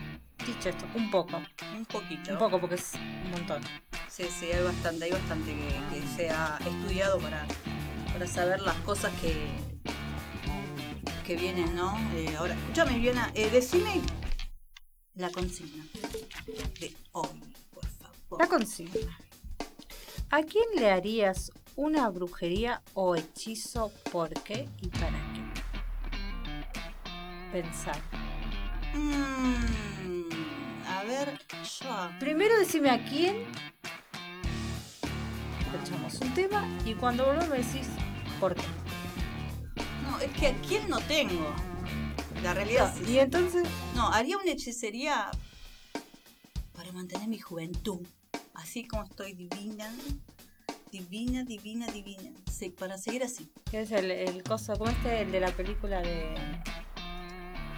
Dicho 0.46 0.70
esto, 0.70 0.84
un 0.96 1.08
poco, 1.08 1.40
un 1.76 1.84
poquito. 1.86 2.32
un 2.32 2.38
poco 2.38 2.60
porque 2.60 2.74
es 2.74 2.94
un 2.94 3.30
montón. 3.30 3.62
Sí, 4.08 4.24
sí, 4.24 4.46
hay 4.46 4.64
bastante, 4.64 5.04
hay 5.04 5.12
bastante 5.12 5.52
que, 5.52 6.00
que 6.00 6.06
se 6.16 6.30
ha 6.30 6.58
estudiado 6.66 7.18
para, 7.20 7.46
para 8.12 8.26
saber 8.26 8.60
las 8.60 8.74
cosas 8.78 9.12
que, 9.20 9.46
que 11.24 11.36
vienen, 11.36 11.74
¿no? 11.76 11.96
Eh, 12.14 12.34
ahora, 12.36 12.54
escúchame, 12.54 12.94
Viviana, 12.94 13.30
eh, 13.34 13.50
decime 13.50 14.00
la 15.14 15.30
consigna 15.30 15.84
de 16.80 16.96
hoy, 17.12 17.40
por 17.72 17.86
favor. 17.86 18.40
La 18.40 18.48
consigna. 18.48 19.16
¿A 20.30 20.42
quién 20.42 20.64
le 20.74 20.90
harías 20.90 21.52
una 21.76 22.08
brujería 22.10 22.82
o 22.94 23.14
hechizo? 23.14 23.92
¿Por 24.10 24.30
qué 24.42 24.68
y 24.80 24.88
para 24.88 25.10
qué? 25.10 25.21
Pensar. 27.52 28.00
Mm, 28.94 30.24
a 30.88 31.04
ver, 31.04 31.38
yo. 31.80 32.10
Primero 32.18 32.58
decime 32.58 32.88
a 32.88 33.04
quién. 33.04 33.44
Escuchamos 35.60 36.14
un 36.20 36.32
tema 36.32 36.66
y 36.86 36.94
cuando 36.94 37.26
volvamos 37.26 37.50
me 37.50 37.58
decís 37.58 37.88
por 38.40 38.54
qué. 38.54 38.62
No, 40.02 40.18
es 40.18 40.30
que 40.32 40.46
a 40.46 40.54
quién 40.62 40.88
no 40.88 40.98
tengo. 41.00 41.54
La 42.42 42.54
realidad 42.54 42.96
es 42.96 43.08
Y 43.08 43.18
entonces, 43.18 43.68
No, 43.94 44.08
haría 44.08 44.38
una 44.38 44.50
hechicería 44.50 45.30
para 46.72 46.90
mantener 46.92 47.28
mi 47.28 47.38
juventud. 47.38 48.00
Así 48.54 48.86
como 48.86 49.04
estoy 49.04 49.34
divina, 49.34 49.92
divina, 50.90 51.44
divina, 51.44 51.86
divina. 51.88 52.30
Sí, 52.50 52.70
para 52.70 52.96
seguir 52.96 53.24
así. 53.24 53.50
¿qué 53.70 53.82
es 53.82 53.92
el, 53.92 54.10
el 54.10 54.42
coso? 54.42 54.74
¿Cómo 54.78 54.90
este? 54.90 55.20
El 55.20 55.32
de 55.32 55.40
la 55.40 55.50
película 55.52 56.00
de. 56.00 56.34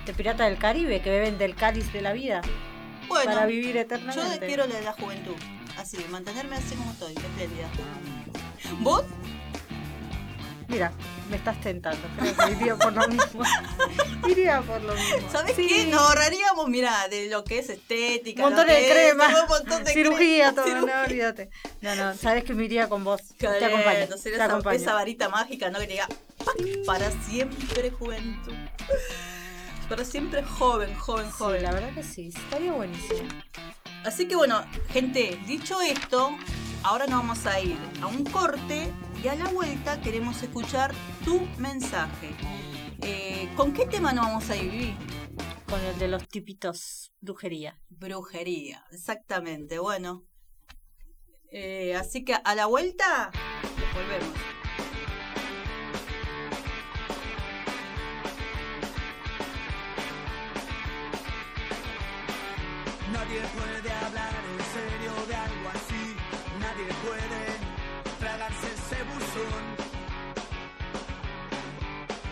De 0.07 0.13
Pirata 0.15 0.45
del 0.45 0.59
Caribe, 0.59 1.01
que 1.01 1.11
beben 1.11 1.39
del 1.39 1.55
cáliz 1.55 1.93
de 1.93 2.01
la 2.03 2.13
vida 2.13 2.43
Bueno, 3.09 3.33
para 3.33 3.47
vivir 3.47 3.75
yo 3.75 3.81
eternamente. 3.81 4.47
quiero 4.47 4.67
la 4.67 4.75
de 4.77 4.83
la 4.83 4.93
juventud. 4.93 5.35
así, 5.79 5.99
mantenerme 6.11 6.57
así 6.57 6.75
como 6.75 6.91
estoy, 6.93 7.13
espléndida. 7.15 7.69
¿Vos? 8.81 9.05
Mira, 10.67 10.93
me 11.29 11.37
estás 11.37 11.61
tentando. 11.61 12.01
Creo 12.19 12.35
que 12.37 12.53
iría 12.53 12.77
por 12.77 12.93
lo 12.95 13.07
mismo. 13.07 13.43
iría 14.29 14.63
por 14.63 14.81
lo 14.81 14.95
mismo. 14.95 15.31
¿Sabes 15.31 15.55
Sí. 15.55 15.67
qué? 15.69 15.87
Nos 15.87 16.01
ahorraríamos, 16.01 16.69
mira, 16.69 17.07
de 17.09 17.29
lo 17.29 17.45
que 17.45 17.59
es 17.59 17.69
estética. 17.69 18.49
Lo 18.49 18.65
de 18.65 18.87
es, 18.87 18.93
crema. 18.93 19.27
un 19.43 19.49
montón 19.49 19.85
de 19.85 19.93
Cirugía, 19.93 20.53
crema, 20.53 20.55
todo, 20.55 20.65
cirugía. 20.67 20.97
no, 20.97 21.05
olvídate. 21.05 21.51
No, 21.83 21.95
no, 21.97 22.15
sabes 22.15 22.45
que 22.45 22.55
me 22.55 22.65
iría 22.65 22.89
con 22.89 23.05
vos. 23.05 23.21
Te 23.37 23.47
Claro, 23.47 23.67
acompaño. 23.67 24.07
no 24.09 24.17
Te 24.17 24.35
esa, 24.35 24.45
acompaño. 24.47 24.77
esa 24.81 24.95
varita 24.95 25.29
mágica, 25.29 25.69
¿no? 25.71 25.79
Que 25.81 25.87
te 25.87 25.93
diga, 25.93 26.09
para 26.87 27.11
siempre 27.11 27.91
juventud. 27.91 28.55
Para 29.88 30.05
siempre 30.05 30.43
joven, 30.43 30.95
joven, 30.97 31.26
Sí, 31.26 31.33
joven. 31.38 31.62
la 31.62 31.73
verdad 31.73 31.95
que 31.95 32.03
sí, 32.03 32.29
estaría 32.35 32.73
buenísimo. 32.73 33.29
Así 34.05 34.26
que 34.26 34.35
bueno, 34.37 34.64
gente, 34.88 35.38
dicho 35.47 35.81
esto, 35.81 36.31
ahora 36.83 37.07
nos 37.07 37.21
vamos 37.21 37.47
a 37.47 37.61
ir 37.61 37.76
a 38.03 38.07
un 38.07 38.25
corte 38.25 38.91
y 39.23 39.29
a 39.29 39.35
la 39.35 39.49
vuelta 39.50 40.00
queremos 40.00 40.43
escuchar 40.43 40.93
tu 41.25 41.47
mensaje. 41.59 42.31
Eh, 43.03 43.49
¿Con 43.57 43.73
qué 43.73 43.87
tema 43.87 44.12
nos 44.12 44.26
vamos 44.26 44.50
a 44.50 44.57
ir, 44.57 44.71
Vivi? 44.71 44.97
Con 45.69 45.81
el 45.81 45.99
de 45.99 46.09
los 46.09 46.26
tipitos 46.29 47.12
brujería. 47.21 47.79
Brujería, 47.91 48.85
exactamente. 48.91 49.79
Bueno, 49.79 50.25
eh, 51.50 51.95
así 51.95 52.25
que 52.25 52.35
a 52.35 52.55
la 52.55 52.67
vuelta 52.67 53.31
volvemos. 53.95 54.38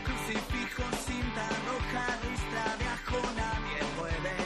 Crucifijo, 0.05 0.85
cinta 1.05 1.49
roja, 1.67 2.07
ristra 2.23 2.65
de 2.79 2.87
ajo, 2.97 3.21
nadie 3.35 3.79
puede. 3.99 4.37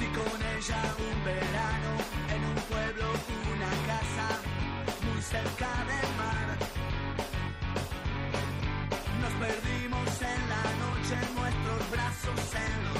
Di 0.00 0.06
con 0.18 0.38
ella 0.56 0.82
un 0.98 1.16
verano 1.24 1.92
en 2.34 2.40
un 2.44 2.58
pueblo, 2.70 3.06
una 3.54 3.72
casa 3.86 4.28
muy 5.06 5.20
cerca 5.22 5.70
del 5.90 6.08
mar. 6.18 6.48
Nos 9.22 9.32
perdimos 9.46 10.08
en 10.22 10.40
la 10.54 10.64
noche, 10.82 11.16
nuestros 11.38 11.82
brazos, 11.92 12.40
en 12.66 12.78
los 12.86 12.99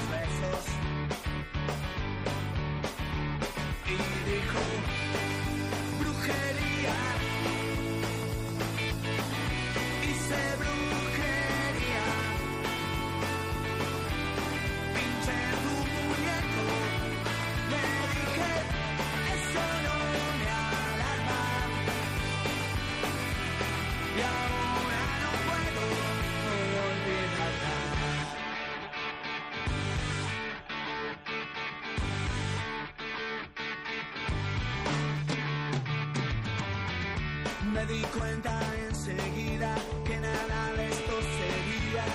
di 37.90 38.02
cuenta 38.18 38.60
enseguida 38.88 39.74
que 40.04 40.16
nada 40.20 40.72
de 40.76 40.88
esto 40.88 41.14
sería 41.38 42.06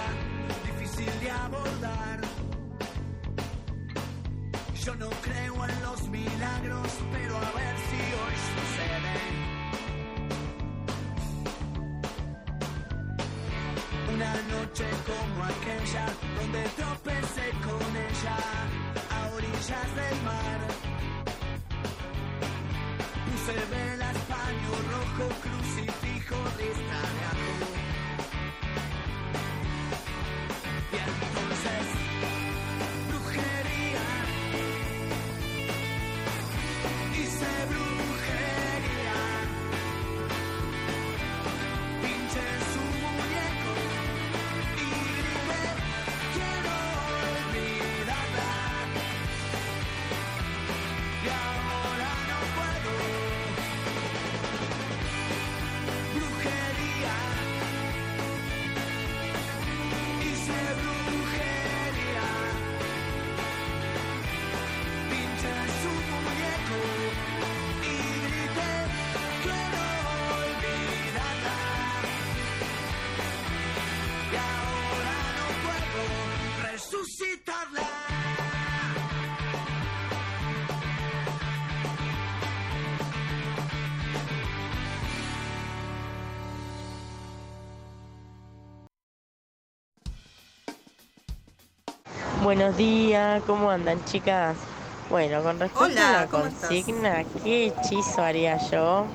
difícil 0.67 1.19
de 1.19 1.29
abordar. 1.31 2.19
Yo 4.85 4.95
no 4.95 5.09
creo 5.25 5.55
en 5.67 5.81
los 5.83 6.07
milagros, 6.07 6.89
pero 7.11 7.37
a 7.37 7.51
ver 7.59 7.75
si 7.87 8.01
hoy 8.21 8.35
sucede. 8.55 9.15
Una 14.13 14.33
noche 14.55 14.85
como 15.09 15.43
aquella, 15.43 16.05
donde 16.37 16.63
tropecé 16.79 17.47
con 17.67 17.89
ella 18.07 18.37
a 19.11 19.35
orillas 19.35 19.95
del 19.95 20.23
mar. 20.23 20.84
Buenos 92.45 92.77
días, 92.77 93.41
¿cómo 93.47 93.71
andan 93.71 94.05
chicas? 94.05 94.55
Bueno, 95.09 95.41
con 95.41 95.59
respecto 95.59 95.83
Hola, 95.83 96.09
a 96.09 96.21
la 96.21 96.27
consigna, 96.27 97.23
¿qué 97.43 97.65
hechizo 97.65 98.21
haría 98.21 98.57
yo? 98.69 99.07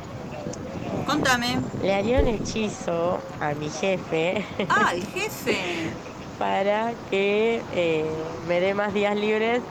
Contame. 1.06 1.60
Le 1.80 1.94
haría 1.94 2.18
un 2.22 2.26
hechizo 2.26 3.20
a 3.40 3.54
mi 3.54 3.70
jefe 3.70 4.44
Ah, 4.68 4.90
el 4.94 5.06
jefe. 5.06 5.92
para 6.40 6.92
que 7.08 7.62
eh, 7.72 8.04
me 8.48 8.58
dé 8.58 8.74
más 8.74 8.92
días 8.92 9.14
libres 9.14 9.62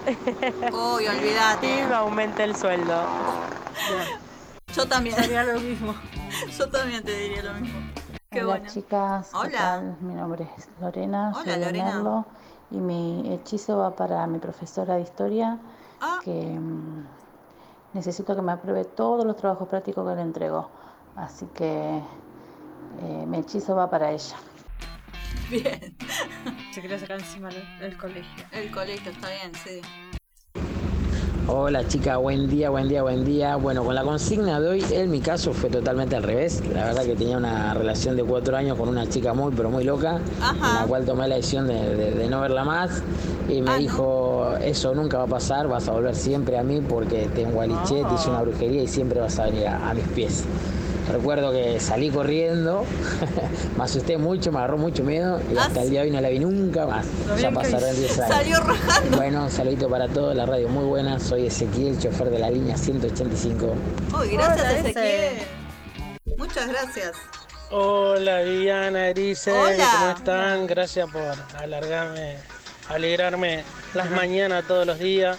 Uy, 0.71 1.03
y 1.03 1.09
me 1.09 1.17
olvídate. 1.17 1.83
aumente 1.95 2.45
el 2.45 2.55
sueldo. 2.55 3.03
Yo 4.73 4.87
también. 4.87 5.17
Sería 5.17 5.43
lo 5.43 5.59
mismo. 5.59 5.95
Yo 6.57 6.69
también 6.69 7.03
te 7.03 7.11
diría 7.11 7.43
lo 7.43 7.55
mismo. 7.55 7.77
Qué 8.31 8.41
Hola 8.41 8.53
bueno. 8.59 8.69
chicas, 8.71 9.27
¿qué 9.31 9.37
Hola. 9.37 9.57
tal? 9.57 9.97
Mi 9.99 10.13
nombre 10.13 10.47
es 10.57 10.69
Lorena, 10.79 11.33
Hola, 11.35 11.57
Lorena. 11.57 11.85
Merlo 11.95 12.25
y 12.71 12.77
mi 12.77 13.33
hechizo 13.33 13.77
va 13.77 13.95
para 13.95 14.25
mi 14.27 14.39
profesora 14.39 14.95
de 14.95 15.01
historia 15.01 15.57
Ah, 16.01 16.19
que 16.23 16.31
mm, 16.31 17.05
necesito 17.93 18.35
que 18.35 18.41
me 18.41 18.51
apruebe 18.51 18.85
todos 18.85 19.25
los 19.25 19.35
trabajos 19.35 19.67
prácticos 19.67 20.07
que 20.07 20.15
le 20.15 20.21
entrego. 20.21 20.69
Así 21.15 21.45
que 21.47 21.97
eh, 23.01 23.25
mi 23.27 23.39
hechizo 23.39 23.75
va 23.75 23.89
para 23.89 24.11
ella. 24.11 24.35
bien. 25.49 25.95
Se 26.73 26.81
quería 26.81 26.99
sacar 26.99 27.19
encima 27.19 27.49
el, 27.49 27.83
el 27.83 27.97
colegio. 27.97 28.45
El 28.51 28.71
colegio 28.71 29.11
está 29.11 29.27
bien, 29.29 29.51
sí. 29.55 29.81
Hola 31.47 31.87
chica, 31.87 32.17
buen 32.17 32.47
día, 32.47 32.69
buen 32.69 32.87
día, 32.87 33.01
buen 33.01 33.25
día. 33.25 33.55
Bueno, 33.55 33.83
con 33.83 33.95
la 33.95 34.03
consigna 34.03 34.59
de 34.59 34.69
hoy, 34.69 34.85
en 34.91 35.09
mi 35.09 35.19
caso 35.19 35.51
fue 35.51 35.69
totalmente 35.69 36.15
al 36.15 36.21
revés. 36.21 36.61
La 36.73 36.85
verdad 36.85 37.03
que 37.03 37.15
tenía 37.15 37.37
una 37.37 37.73
relación 37.73 38.15
de 38.15 38.23
cuatro 38.23 38.55
años 38.55 38.77
con 38.77 38.87
una 38.87 39.07
chica 39.09 39.33
muy, 39.33 39.51
pero 39.55 39.71
muy 39.71 39.83
loca, 39.83 40.19
Ajá. 40.41 40.53
en 40.55 40.75
la 40.75 40.85
cual 40.87 41.05
tomé 41.05 41.27
la 41.27 41.35
decisión 41.37 41.65
de, 41.67 41.95
de- 41.95 42.11
de 42.11 42.27
no 42.29 42.41
verla 42.41 42.63
más. 42.63 43.01
Y 43.47 43.61
me 43.63 43.71
Ah, 43.71 43.73
¿no? 43.73 43.79
dijo, 43.79 44.53
eso 44.61 44.93
nunca 44.93 45.17
va 45.17 45.23
a 45.23 45.27
pasar, 45.27 45.67
vas 45.67 45.87
a 45.87 45.91
volver 45.93 46.15
siempre 46.15 46.55
a 46.57 46.61
mí 46.63 46.81
porque 46.81 47.27
te 47.33 47.41
engualiché, 47.41 48.03
te 48.05 48.13
hice 48.13 48.29
una 48.29 48.41
brujería 48.41 48.83
y 48.83 48.87
siempre 48.87 49.19
vas 49.19 49.39
a 49.39 49.45
venir 49.45 49.67
a, 49.67 49.89
a 49.89 49.93
mis 49.95 50.05
pies. 50.09 50.43
Recuerdo 51.11 51.51
que 51.51 51.79
salí 51.79 52.09
corriendo, 52.11 52.85
me 53.77 53.83
asusté 53.83 54.17
mucho, 54.17 54.51
me 54.51 54.59
agarró 54.59 54.77
mucho 54.77 55.03
miedo 55.03 55.41
y 55.51 55.57
Ah, 55.57 55.65
hasta 55.65 55.81
el 55.81 55.89
día 55.89 56.01
de 56.01 56.07
hoy 56.07 56.11
no 56.13 56.21
la 56.21 56.29
vi 56.29 56.39
nunca 56.39 56.85
más. 56.85 57.05
Lo 57.27 57.37
Ya 57.37 57.51
pasaron 57.51 57.95
10 57.95 58.19
años. 58.19 58.35
Salió 58.35 58.59
rajando. 58.61 59.17
Bueno, 59.17 59.43
un 59.45 59.51
saludito 59.51 59.89
para 59.89 60.07
todos, 60.07 60.35
la 60.35 60.45
radio 60.45 60.69
muy 60.69 60.85
buena. 60.85 61.19
Soy 61.19 61.47
Ezequiel, 61.47 61.97
chofer 61.99 62.29
de 62.29 62.39
la 62.39 62.49
línea 62.51 62.77
185. 62.77 63.73
Uy, 64.19 64.29
gracias, 64.29 64.59
Hola, 64.59 64.71
Ezequiel. 64.79 65.05
Eze. 65.05 65.47
Muchas 66.37 66.67
gracias. 66.67 67.11
Hola 67.71 68.41
Viviana, 68.41 69.09
Erice, 69.09 69.51
Hola. 69.51 69.87
¿cómo 69.99 70.09
están? 70.11 70.67
Gracias 70.67 71.07
por 71.11 71.21
alargarme, 71.59 72.37
alegrarme 72.87 73.63
las 73.93 74.09
mañanas 74.11 74.63
todos 74.67 74.87
los 74.87 74.97
días. 74.99 75.37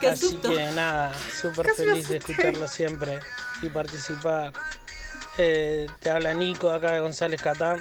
Qué 0.00 0.08
Así 0.10 0.28
susto. 0.28 0.50
que 0.50 0.64
nada, 0.72 1.12
súper 1.40 1.66
feliz 1.74 2.08
de 2.08 2.18
escucharlo 2.18 2.68
siempre 2.68 3.18
y 3.62 3.68
participar. 3.70 4.52
Eh, 5.38 5.86
te 6.00 6.10
habla 6.10 6.32
Nico 6.34 6.70
acá 6.70 6.92
de 6.92 7.00
González 7.00 7.42
Catán. 7.42 7.80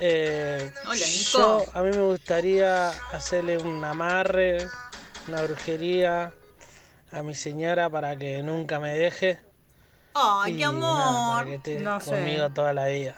Eh, 0.00 0.72
Hola, 0.86 1.06
Nico. 1.06 1.38
Yo, 1.38 1.64
a 1.74 1.82
mí 1.82 1.90
me 1.90 2.02
gustaría 2.02 2.88
hacerle 3.12 3.58
un 3.58 3.84
amarre, 3.84 4.66
una 5.28 5.42
brujería 5.42 6.32
a 7.12 7.22
mi 7.22 7.34
señora 7.34 7.90
para 7.90 8.16
que 8.16 8.42
nunca 8.42 8.80
me 8.80 8.94
deje. 8.96 9.40
Ay, 10.14 10.54
y 10.54 10.56
qué 10.58 10.66
nada, 10.66 11.08
amor. 11.08 11.34
para 11.36 11.46
que 11.46 11.54
esté 11.56 11.80
No 11.80 12.00
sé. 12.00 12.10
conmigo 12.10 12.50
toda 12.50 12.72
la 12.72 12.86
vida. 12.86 13.14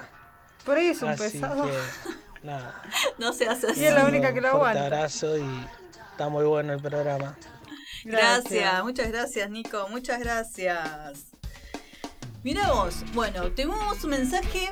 Por 0.64 0.76
ahí 0.78 0.88
es 0.88 1.02
un 1.02 1.10
Así 1.10 1.22
pesado. 1.30 1.64
que, 1.64 1.72
nada. 2.42 2.82
No 3.18 3.32
se 3.32 3.48
hace 3.48 3.68
así. 3.68 3.80
Y 3.80 3.84
es 3.86 3.94
la 3.94 4.04
Un 4.04 4.08
única 4.10 4.32
que 4.34 4.40
lo 4.40 4.48
aguanta. 4.48 4.84
abrazo 4.86 5.36
y 5.38 5.68
está 6.10 6.28
muy 6.28 6.44
bueno 6.44 6.72
el 6.72 6.82
programa. 6.82 7.36
Gracias. 8.04 8.82
muchas 8.84 9.08
gracias, 9.08 9.48
Nico. 9.50 9.88
Muchas 9.88 10.20
gracias. 10.20 11.33
Mira 12.44 12.70
vos, 12.72 12.96
bueno, 13.14 13.50
tuvimos 13.52 14.04
un 14.04 14.10
mensaje. 14.10 14.70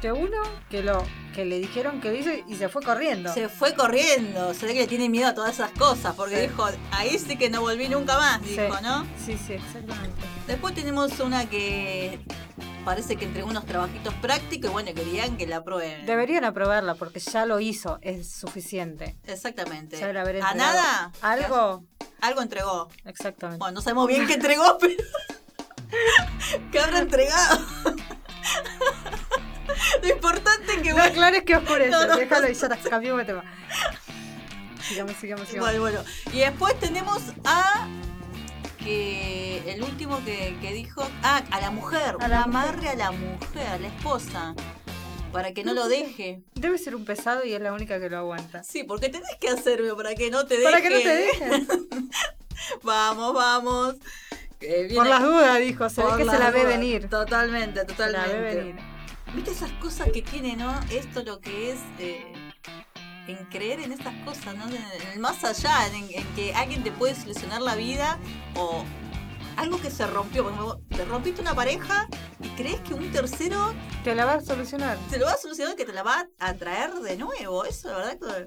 De 0.00 0.12
uno 0.12 0.36
que 0.70 0.82
lo 0.82 1.04
que 1.34 1.44
le 1.44 1.58
dijeron 1.58 2.00
que 2.00 2.10
lo 2.12 2.16
hizo 2.16 2.30
y 2.46 2.54
se 2.54 2.68
fue 2.68 2.82
corriendo. 2.82 3.32
Se 3.34 3.48
fue 3.48 3.74
corriendo. 3.74 4.54
Se 4.54 4.66
ve 4.66 4.72
que 4.74 4.80
le 4.80 4.86
tiene 4.86 5.08
miedo 5.08 5.26
a 5.28 5.34
todas 5.34 5.54
esas 5.54 5.72
cosas. 5.72 6.14
Porque 6.14 6.36
Sí. 6.36 6.40
dijo, 6.42 6.66
ahí 6.92 7.18
sí 7.18 7.36
que 7.36 7.50
no 7.50 7.60
volví 7.62 7.88
nunca 7.88 8.16
más, 8.16 8.40
Sí. 8.42 8.50
dijo, 8.58 8.80
¿no? 8.80 9.04
Sí, 9.24 9.36
sí, 9.36 9.54
exactamente. 9.54 10.16
Después 10.46 10.72
tenemos 10.74 11.18
una 11.18 11.46
que 11.50 12.20
parece 12.84 13.16
que 13.16 13.24
entregó 13.24 13.48
unos 13.50 13.66
trabajitos 13.66 14.14
prácticos 14.14 14.70
y 14.70 14.72
bueno, 14.72 14.94
querían 14.94 15.36
que 15.36 15.46
la 15.48 15.56
aprueben. 15.58 16.06
Deberían 16.06 16.44
aprobarla 16.44 16.94
porque 16.94 17.18
ya 17.20 17.44
lo 17.44 17.58
hizo, 17.58 17.98
es 18.00 18.30
suficiente. 18.30 19.16
Exactamente. 19.26 19.98
Ya 19.98 20.08
¿A 20.48 20.54
nada? 20.54 21.12
Algo, 21.20 21.84
Algo 22.20 22.40
entregó. 22.40 22.88
exactamente. 23.04 23.58
Bueno, 23.58 23.74
no 23.74 23.80
sabemos 23.82 24.06
bien 24.06 24.26
qué 24.28 24.34
entregó, 24.34 24.78
pero. 24.80 24.94
¿Qué 26.72 26.80
habrá 26.80 26.98
entregado? 27.00 27.64
Lo 30.02 30.08
importante 30.08 30.72
es 30.74 30.82
que 30.82 30.92
No 30.92 31.02
aclares 31.02 31.42
que 31.44 31.56
oscurece, 31.56 31.90
No, 31.90 32.06
no. 32.06 32.16
déjalo 32.16 32.48
y 32.48 32.54
ya 32.54 32.68
cambiamos 32.68 33.18
de 33.20 33.24
tema. 33.26 33.44
Sigamos, 34.82 35.12
sigamos, 35.16 35.48
sigamos. 35.48 35.68
Bueno, 35.68 35.80
bueno. 35.80 36.00
Y 36.32 36.38
después 36.40 36.78
tenemos 36.80 37.22
a. 37.44 37.86
Que 38.78 39.62
el 39.70 39.82
último 39.82 40.24
que, 40.24 40.56
que 40.60 40.72
dijo. 40.72 41.06
Ah, 41.22 41.42
a 41.50 41.60
la 41.60 41.70
mujer. 41.70 42.16
A 42.20 42.28
la 42.28 42.42
amarre 42.44 42.88
a 42.88 42.94
la 42.96 43.10
mujer, 43.10 43.66
a 43.66 43.78
la 43.78 43.88
esposa. 43.88 44.54
Para 45.32 45.52
que 45.52 45.62
no 45.64 45.74
lo 45.74 45.88
deje. 45.88 46.40
Debe 46.54 46.78
ser 46.78 46.94
un 46.96 47.04
pesado 47.04 47.44
y 47.44 47.52
es 47.52 47.60
la 47.60 47.72
única 47.72 48.00
que 48.00 48.08
lo 48.08 48.18
aguanta. 48.18 48.62
Sí, 48.64 48.84
porque 48.84 49.08
tenés 49.08 49.36
que 49.40 49.48
hacerlo 49.48 49.96
para 49.96 50.14
que 50.14 50.30
no 50.30 50.46
te 50.46 50.54
deje. 50.56 50.64
Para 50.64 50.80
que 50.82 50.90
no 50.90 50.98
te 50.98 51.08
dejen. 51.16 51.68
Vamos, 52.82 53.34
vamos. 53.34 53.94
Por 54.94 55.06
las 55.06 55.22
dudas, 55.22 55.58
dijo, 55.60 55.88
se 55.88 56.02
ve 56.02 56.08
que 56.18 56.24
se 56.24 56.38
la 56.38 56.50
ve 56.50 56.60
dudas. 56.64 56.76
venir. 56.76 57.08
Totalmente, 57.08 57.80
Se 57.80 57.86
totalmente. 57.86 58.26
la 58.32 58.40
ve 58.40 58.54
venir. 58.54 58.76
¿Viste 59.34 59.52
esas 59.52 59.70
cosas 59.74 60.10
que 60.12 60.22
tiene, 60.22 60.56
no? 60.56 60.74
Esto 60.90 61.22
lo 61.22 61.38
que 61.40 61.70
es 61.70 61.78
eh, 62.00 62.26
en 63.28 63.36
creer 63.46 63.78
en 63.80 63.92
estas 63.92 64.14
cosas, 64.24 64.56
¿no? 64.56 64.66
En 64.66 64.76
el 65.12 65.20
más 65.20 65.44
allá, 65.44 65.86
en, 65.86 66.08
en 66.12 66.26
que 66.34 66.52
alguien 66.54 66.82
te 66.82 66.90
puede 66.90 67.14
solucionar 67.14 67.62
la 67.62 67.76
vida 67.76 68.18
o 68.56 68.84
algo 69.58 69.80
que 69.80 69.90
se 69.90 70.06
rompió. 70.06 70.42
Ejemplo, 70.48 70.80
te 70.88 71.04
rompiste 71.04 71.40
una 71.40 71.54
pareja 71.54 72.08
y 72.40 72.48
crees 72.50 72.80
que 72.80 72.94
un 72.94 73.10
tercero 73.10 73.74
Te 74.04 74.14
la 74.14 74.24
va 74.24 74.34
a 74.34 74.40
solucionar. 74.40 74.96
te 75.10 75.18
lo 75.18 75.26
va 75.26 75.32
a 75.32 75.36
solucionar 75.36 75.74
que 75.76 75.84
te 75.84 75.92
la 75.92 76.02
va 76.02 76.26
a 76.38 76.54
traer 76.54 76.94
de 76.94 77.16
nuevo. 77.16 77.64
Eso, 77.64 77.88
la 77.90 77.96
verdad, 77.98 78.18
que 78.18 78.46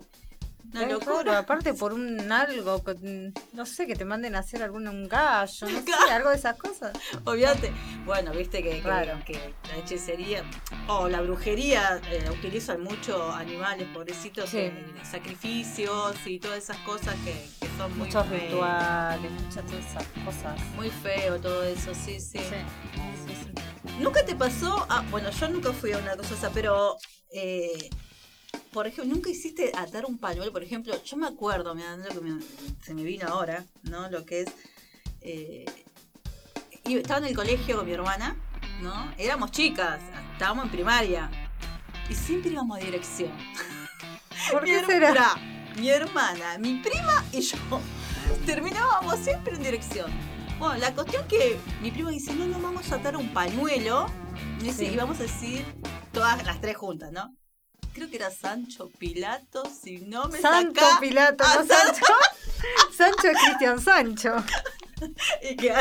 una 0.73 0.87
locura. 0.87 1.37
aparte 1.39 1.73
por 1.73 1.93
un 1.93 2.31
algo, 2.31 2.83
que, 2.83 3.31
no 3.53 3.65
sé, 3.65 3.87
que 3.87 3.95
te 3.95 4.05
manden 4.05 4.35
a 4.35 4.39
hacer 4.39 4.63
algún 4.63 4.87
un 4.87 5.07
gallo, 5.07 5.67
no 5.69 5.77
sé, 5.79 5.83
Claro. 5.85 6.11
algo 6.11 6.29
de 6.29 6.35
esas 6.37 6.57
cosas. 6.57 6.91
Obviate. 7.25 7.71
Bueno, 8.05 8.31
viste 8.31 8.61
que, 8.63 8.79
Claro. 8.81 9.19
que 9.25 9.53
la 9.69 9.77
hechicería 9.77 10.43
o 10.87 11.07
la 11.09 11.21
brujería 11.21 11.99
eh, 12.09 12.29
utilizan 12.31 12.81
mucho 12.83 13.31
animales 13.31 13.87
pobrecitos 13.93 14.49
Sí. 14.49 14.57
en 14.59 14.93
sacrificios 15.03 16.15
y 16.25 16.39
todas 16.39 16.57
esas 16.59 16.77
cosas 16.77 17.15
que, 17.25 17.33
que 17.59 17.67
son 17.77 17.89
muy 17.97 18.07
Muchos 18.07 18.27
rituales, 18.29 19.31
muchas 19.31 19.65
todas 19.65 19.85
esas 19.85 20.05
cosas. 20.25 20.59
Muy 20.75 20.89
feo 20.89 21.39
todo 21.39 21.63
eso, 21.63 21.93
sí, 21.93 22.19
sí. 22.19 22.39
Sí, 22.39 23.35
sí. 23.35 23.51
¿Nunca 23.99 24.23
te 24.25 24.35
pasó? 24.35 24.85
Ah, 24.89 25.03
bueno, 25.11 25.29
yo 25.29 25.49
nunca 25.49 25.71
fui 25.73 25.91
a 25.91 25.97
una 25.97 26.15
cosa 26.15 26.33
esa, 26.33 26.49
pero 26.51 26.97
eh, 27.33 27.89
por 28.73 28.87
ejemplo, 28.87 29.13
nunca 29.13 29.29
hiciste 29.29 29.71
atar 29.75 30.05
un 30.05 30.17
pañuelo, 30.17 30.51
por 30.51 30.63
ejemplo, 30.63 30.93
yo 31.03 31.17
me 31.17 31.27
acuerdo, 31.27 31.75
mirá, 31.75 31.97
lo 31.97 32.07
que 32.09 32.21
me- 32.21 32.41
se 32.83 32.93
me 32.93 33.03
vino 33.03 33.27
ahora, 33.27 33.65
¿no? 33.83 34.09
Lo 34.09 34.25
que 34.25 34.41
es 34.41 34.49
eh, 35.21 35.65
y 36.85 36.95
estaba 36.97 37.19
en 37.19 37.25
el 37.25 37.35
colegio 37.35 37.77
con 37.77 37.85
mi 37.85 37.91
hermana, 37.93 38.35
¿no? 38.81 39.13
Éramos 39.17 39.51
chicas, 39.51 39.99
estábamos 40.33 40.65
en 40.65 40.71
primaria 40.71 41.29
y 42.09 42.15
siempre 42.15 42.51
íbamos 42.51 42.77
a 42.79 42.83
dirección. 42.83 43.31
¿Por 44.51 44.63
Mi 44.63 44.69
qué 44.69 44.79
her- 44.79 44.85
será? 44.85 45.35
mi 45.77 45.89
hermana, 45.89 46.57
mi 46.57 46.81
prima 46.81 47.23
y 47.31 47.41
yo 47.41 47.57
terminábamos 48.45 49.19
siempre 49.19 49.55
en 49.55 49.63
dirección. 49.63 50.11
Bueno, 50.59 50.75
la 50.77 50.93
cuestión 50.93 51.27
que 51.27 51.57
mi 51.81 51.91
prima 51.91 52.09
dice, 52.11 52.33
no, 52.35 52.45
no, 52.45 52.59
vamos 52.59 52.91
a 52.91 52.95
atar 52.95 53.15
un 53.17 53.33
pañuelo. 53.33 54.07
Y, 54.59 54.65
dice, 54.65 54.85
Sí. 54.85 54.91
y 54.93 54.95
vamos 54.95 55.19
a 55.19 55.23
decir 55.23 55.65
todas 56.11 56.43
las 56.45 56.61
tres 56.61 56.77
juntas, 56.77 57.11
¿no? 57.11 57.35
Creo 57.93 58.09
que 58.09 58.15
era 58.15 58.31
Sancho 58.31 58.89
Pilato, 58.97 59.63
si 59.83 59.97
no 59.99 60.27
me 60.29 60.39
Santo 60.39 60.79
saca. 60.81 60.99
Pilato, 60.99 61.43
no 61.43 61.65
Sancho. 61.65 62.05
Sancho 62.97 63.27
es 63.27 63.37
Cristian 63.37 63.79
Sancho. 63.81 64.35
Y 65.41 65.55
que- 65.55 65.73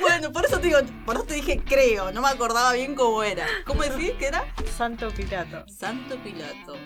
bueno, 0.00 0.32
por 0.32 0.44
eso 0.46 0.60
te 0.60 0.68
digo, 0.68 0.78
por 1.04 1.16
eso 1.16 1.24
te 1.24 1.34
dije 1.34 1.60
creo, 1.66 2.12
no 2.12 2.22
me 2.22 2.28
acordaba 2.28 2.72
bien 2.72 2.94
cómo 2.94 3.24
era. 3.24 3.44
¿Cómo 3.66 3.82
decís 3.82 4.12
que 4.20 4.26
era? 4.28 4.44
Santo 4.78 5.08
Pilato. 5.10 5.64
Santo 5.68 6.16
Pilato, 6.22 6.76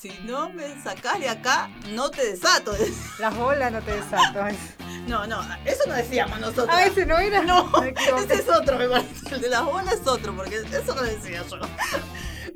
si 0.00 0.08
no 0.24 0.48
me 0.48 0.82
sacás 0.82 1.20
de 1.20 1.28
acá, 1.28 1.68
no 1.90 2.10
te 2.10 2.24
desato. 2.24 2.74
Las 3.18 3.36
bolas 3.36 3.70
no 3.70 3.82
te 3.82 3.92
desato. 4.00 4.40
No, 5.06 5.26
no, 5.26 5.42
eso 5.66 5.82
no 5.86 5.92
decíamos 5.92 6.40
nosotros. 6.40 6.68
Ah, 6.70 6.86
ese 6.86 7.04
no 7.04 7.18
era. 7.18 7.42
No, 7.42 7.70
ese 7.84 8.34
es 8.34 8.48
otro, 8.48 8.78
me 8.78 8.88
parece. 8.88 9.34
El 9.34 9.42
de 9.42 9.48
las 9.50 9.64
bolas 9.66 9.92
es 9.92 10.06
otro, 10.06 10.34
porque 10.34 10.56
eso 10.56 10.94
no 10.94 11.02
decía 11.02 11.44
yo. 11.50 11.58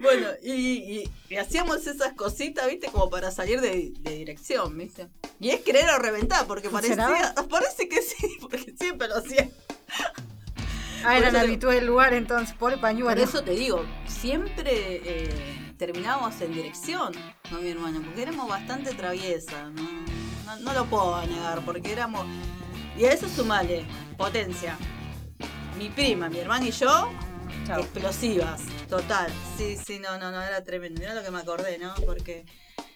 Bueno, 0.03 0.29
y, 0.43 0.53
y- 0.53 1.11
y 1.31 1.37
hacíamos 1.37 1.87
esas 1.87 2.13
cositas, 2.15 2.67
¿viste? 2.69 2.89
Como 2.89 3.09
para 3.09 3.31
salir 3.31 3.61
de, 3.61 3.93
de 4.01 4.11
dirección, 4.17 4.77
¿viste? 4.77 5.09
Y 5.41 5.51
es 5.51 5.61
querer 5.61 5.89
o 5.91 5.99
reventar, 5.99 6.47
porque 6.47 6.69
parecía. 6.69 6.97
Parece 7.51 7.89
que 7.89 8.03
sí, 8.03 8.37
porque 8.41 8.75
siempre 8.79 9.09
lo 9.09 9.17
hacía. 9.17 9.49
Ah, 11.05 11.19
eran 11.19 11.31
Por 11.33 11.39
eso- 11.41 11.47
habituales 11.47 11.81
del 11.81 11.87
lugar 11.89 12.15
entonces, 12.15 12.55
por 12.57 12.73
Por 12.73 12.81
pañuelo. 12.81 13.21
eso 13.23 13.43
te 13.43 13.53
digo, 13.53 13.85
siempre 14.07 15.01
eh, 15.05 15.75
terminábamos 15.77 16.41
en 16.41 16.53
dirección 16.55 17.13
con 17.51 17.63
mi 17.63 17.71
hermano, 17.71 18.01
porque 18.03 18.23
éramos 18.23 18.49
bastante 18.49 18.95
traviesas, 18.95 19.73
¿no? 19.73 19.83
No, 20.47 20.57
no 20.61 20.73
lo 20.75 20.85
puedo 20.87 21.25
negar, 21.27 21.65
porque 21.65 21.91
éramos. 21.93 22.25
Y 22.97 23.05
a 23.07 23.13
eso 23.13 23.29
sumale, 23.29 23.85
potencia. 24.17 24.77
Mi 25.79 25.89
prima, 25.89 26.29
mi 26.29 26.39
hermana 26.39 26.67
y 26.69 26.71
yo, 26.71 27.09
Chau. 27.67 27.81
explosivas, 27.81 28.63
total. 28.89 29.31
Sí, 29.57 29.77
sí, 29.77 29.99
no, 29.99 30.19
no, 30.19 30.31
no, 30.31 30.43
era 30.43 30.63
tremendo. 30.65 31.01
Mirá 31.01 31.15
lo 31.15 31.23
que 31.23 31.31
me 31.31 31.39
acordé, 31.39 31.79
¿no? 31.79 31.95
Porque 32.07 32.45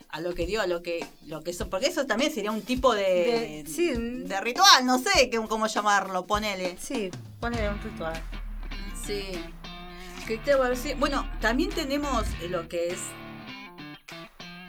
a 0.08 0.20
lo 0.20 0.34
que 0.34 0.46
dio, 0.46 0.60
a 0.60 0.66
lo 0.66 0.82
que, 0.82 1.06
lo 1.26 1.42
que 1.42 1.50
eso, 1.50 1.68
porque 1.68 1.86
eso 1.86 2.06
también 2.06 2.32
sería 2.32 2.50
un 2.50 2.62
tipo 2.62 2.94
de, 2.94 3.02
De- 3.02 3.64
sí. 3.66 3.92
de 3.94 4.40
ritual, 4.40 4.86
no 4.86 4.98
sé 4.98 5.30
cómo 5.48 5.66
llamarlo, 5.66 6.26
ponele. 6.26 6.76
Sí, 6.80 7.10
ponele 7.40 7.68
un 7.70 7.82
ritual. 7.82 8.20
Sí. 9.06 9.22
¿Qué 10.26 10.38
te 10.38 10.54
voy 10.56 10.66
a 10.66 10.70
decir? 10.70 10.96
Bueno, 10.96 11.28
también 11.40 11.70
tenemos 11.70 12.24
lo 12.50 12.68
que 12.68 12.88
es 12.88 12.98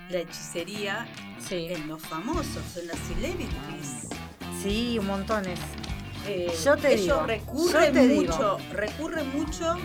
la 0.10 0.20
hechicería 0.20 1.08
Sí. 1.40 1.68
en 1.72 1.88
los 1.88 2.02
famosos, 2.02 2.78
en 2.78 2.88
las 2.88 2.98
celebrities. 3.00 4.10
Sí, 4.62 4.98
un 5.00 5.08
montones. 5.08 5.60
Eh, 6.26 6.52
Yo 6.64 6.76
te 6.78 6.96
digo, 6.96 7.26
recurren 7.26 7.94
yo 7.94 8.02
te 8.02 8.08
mucho, 8.16 8.58
recurren 8.74 9.30
mucho. 9.38 9.76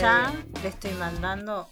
Ya 0.00 0.32
le 0.62 0.68
estoy 0.68 0.92
mandando 0.94 1.68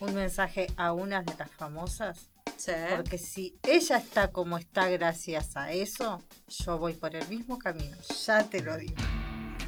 un 0.00 0.14
mensaje 0.14 0.66
a 0.76 0.92
una 0.92 1.22
de 1.22 1.34
las 1.38 1.50
famosas. 1.50 2.28
sí. 2.56 2.72
Porque 2.96 3.18
si 3.18 3.58
ella 3.62 3.98
está 3.98 4.28
como 4.32 4.56
está 4.58 4.88
gracias 4.88 5.56
a 5.56 5.72
eso, 5.72 6.22
yo 6.48 6.78
voy 6.78 6.94
por 6.94 7.14
el 7.14 7.26
mismo 7.28 7.58
camino. 7.58 7.96
Ya 8.26 8.42
te 8.44 8.62
lo 8.62 8.76
digo. 8.76 8.94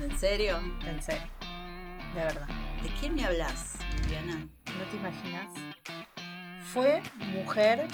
¿En 0.02 0.18
serio? 0.18 0.58
En 0.86 1.02
serio. 1.02 1.28
De 2.14 2.20
verdad. 2.20 2.48
¿De 2.82 2.88
quién 2.98 3.14
me 3.14 3.24
hablas, 3.24 3.74
Viviana? 4.02 4.48
¿No 4.66 4.84
te 4.90 4.96
imaginas? 4.96 5.46
Fue 6.72 7.02
mujer, 7.34 7.86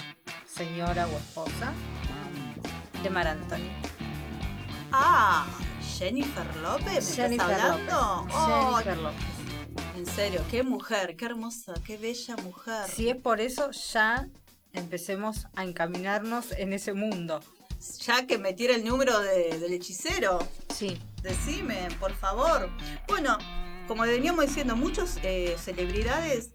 señora 0.45 1.05
o 1.07 1.17
esposa 1.17 1.73
de 3.03 3.09
Mar 3.09 3.27
Anthony. 3.27 3.69
Ah, 4.91 5.45
Jennifer 5.97 6.45
López, 6.57 7.09
¿me 7.09 7.15
Jennifer 7.15 7.51
estás 7.51 7.61
hablando? 7.71 7.91
López. 8.21 8.35
Oh, 8.37 8.71
Jennifer 8.77 8.97
López. 8.97 9.23
en 9.97 10.05
serio, 10.05 10.41
qué 10.49 10.63
mujer, 10.63 11.15
qué 11.15 11.25
hermosa, 11.25 11.73
qué 11.85 11.97
bella 11.97 12.35
mujer. 12.37 12.87
Si 12.89 13.09
es 13.09 13.15
por 13.17 13.41
eso, 13.41 13.71
ya 13.71 14.27
empecemos 14.73 15.47
a 15.55 15.63
encaminarnos 15.63 16.51
en 16.53 16.73
ese 16.73 16.93
mundo. 16.93 17.41
Ya 18.05 18.25
que 18.27 18.37
me 18.37 18.53
tira 18.53 18.75
el 18.75 18.83
número 18.85 19.19
de- 19.19 19.57
del 19.59 19.73
hechicero, 19.73 20.39
Sí, 20.73 20.97
decime, 21.21 21.89
por 21.99 22.13
favor. 22.13 22.69
Bueno, 23.07 23.37
como 23.87 24.03
veníamos 24.03 24.45
diciendo, 24.45 24.75
muchas 24.77 25.17
celebridades 25.57 26.51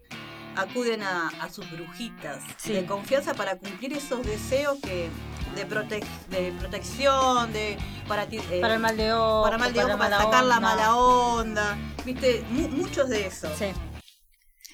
acuden 0.55 1.01
a, 1.03 1.29
a 1.41 1.49
sus 1.49 1.69
brujitas 1.71 2.41
Sí. 2.57 2.73
de 2.73 2.85
confianza 2.85 3.33
para 3.33 3.57
cumplir 3.57 3.93
esos 3.93 4.25
deseos 4.25 4.77
que 4.81 5.09
de, 5.55 5.67
prote- 5.67 6.03
de 6.29 6.51
protección, 6.59 7.51
de 7.53 7.77
para, 8.07 8.23
eh, 8.23 8.59
para 8.61 8.75
el 8.75 8.79
mal 8.79 8.97
de 8.97 9.13
ojo, 9.13 9.43
para 9.43 9.57
mal 9.57 9.73
de 9.73 9.83
ojo, 9.83 9.97
para 9.97 10.17
sacar 10.17 10.43
la 10.45 10.59
mala 10.59 10.95
onda, 10.95 11.77
viste, 12.05 12.43
Mu- 12.49 12.69
muchos 12.69 13.09
de 13.09 13.27
esos. 13.27 13.57
Sí. 13.57 13.67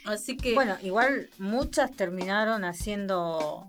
Así 0.05 0.35
que 0.37 0.55
Bueno, 0.55 0.77
igual 0.81 1.29
muchas 1.37 1.91
terminaron 1.91 2.63
haciendo, 2.65 3.67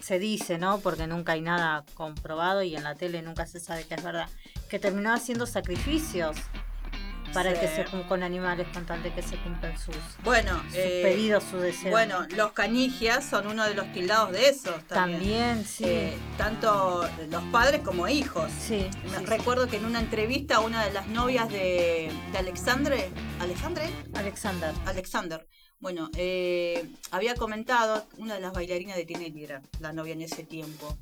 se 0.00 0.18
dice, 0.18 0.56
¿no? 0.58 0.78
Porque 0.80 1.06
nunca 1.06 1.32
hay 1.32 1.42
nada 1.42 1.84
comprobado 1.94 2.62
y 2.62 2.74
en 2.74 2.84
la 2.84 2.94
tele 2.94 3.20
nunca 3.20 3.44
se 3.46 3.60
sabe 3.60 3.84
que 3.84 3.94
es 3.94 4.02
verdad, 4.02 4.28
que 4.70 4.78
terminó 4.78 5.12
haciendo 5.12 5.46
sacrificios 5.46 6.36
para 7.34 7.52
Sí. 7.54 7.60
que 7.60 7.68
se 7.68 7.84
con 8.08 8.22
animales 8.22 8.66
con 8.72 8.86
tal 8.86 9.02
de 9.02 9.12
que 9.12 9.22
se 9.22 9.36
cumplan 9.38 9.76
sus, 9.78 9.96
bueno, 10.22 10.62
sus 10.68 10.76
eh, 10.76 11.00
pedidos, 11.02 11.44
sus 11.44 11.60
deseos. 11.60 11.90
bueno, 11.90 12.26
los 12.36 12.52
canigias 12.52 13.24
son 13.28 13.46
uno 13.48 13.64
de 13.64 13.74
los 13.74 13.92
tildados 13.92 14.32
de 14.32 14.48
esos 14.48 14.82
también. 14.86 15.20
también, 15.20 15.64
sí, 15.66 15.84
Eh, 15.86 16.16
tanto 16.38 17.06
los 17.28 17.42
padres 17.44 17.82
como 17.82 18.08
hijos. 18.08 18.50
sí, 18.58 18.86
Me 19.10 19.18
sí, 19.18 19.24
Recuerdo 19.26 19.66
que 19.68 19.76
en 19.76 19.84
una 19.84 20.00
entrevista 20.00 20.60
una 20.60 20.84
de 20.84 20.92
las 20.92 21.06
novias 21.08 21.48
de, 21.50 22.10
de 22.32 22.38
Alexandre, 22.38 23.10
¿Alexandre? 23.40 23.90
Alexander, 24.14 24.72
Alexander. 24.86 25.46
Bueno, 25.80 26.08
eh, 26.16 26.88
había 27.10 27.34
comentado, 27.34 28.06
una 28.16 28.34
de 28.34 28.40
las 28.40 28.52
bailarinas 28.52 28.96
de 28.96 29.04
Tinelli 29.04 29.44
era 29.44 29.60
la 29.80 29.92
novia 29.92 30.14
en 30.14 30.22
ese 30.22 30.44
tiempo, 30.44 30.96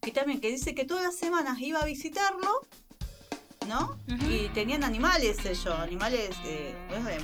que 0.00 0.12
también 0.12 0.40
que 0.40 0.48
dice 0.50 0.74
que 0.76 0.84
todas 0.84 1.02
las 1.02 1.16
semanas 1.16 1.58
iba 1.60 1.80
a 1.80 1.84
visitarlo, 1.84 2.60
¿no? 3.68 3.98
Y 4.28 4.48
tenían 4.48 4.82
animales 4.82 5.44
ellos, 5.44 5.66
animales, 5.78 6.30
eh, 6.44 6.74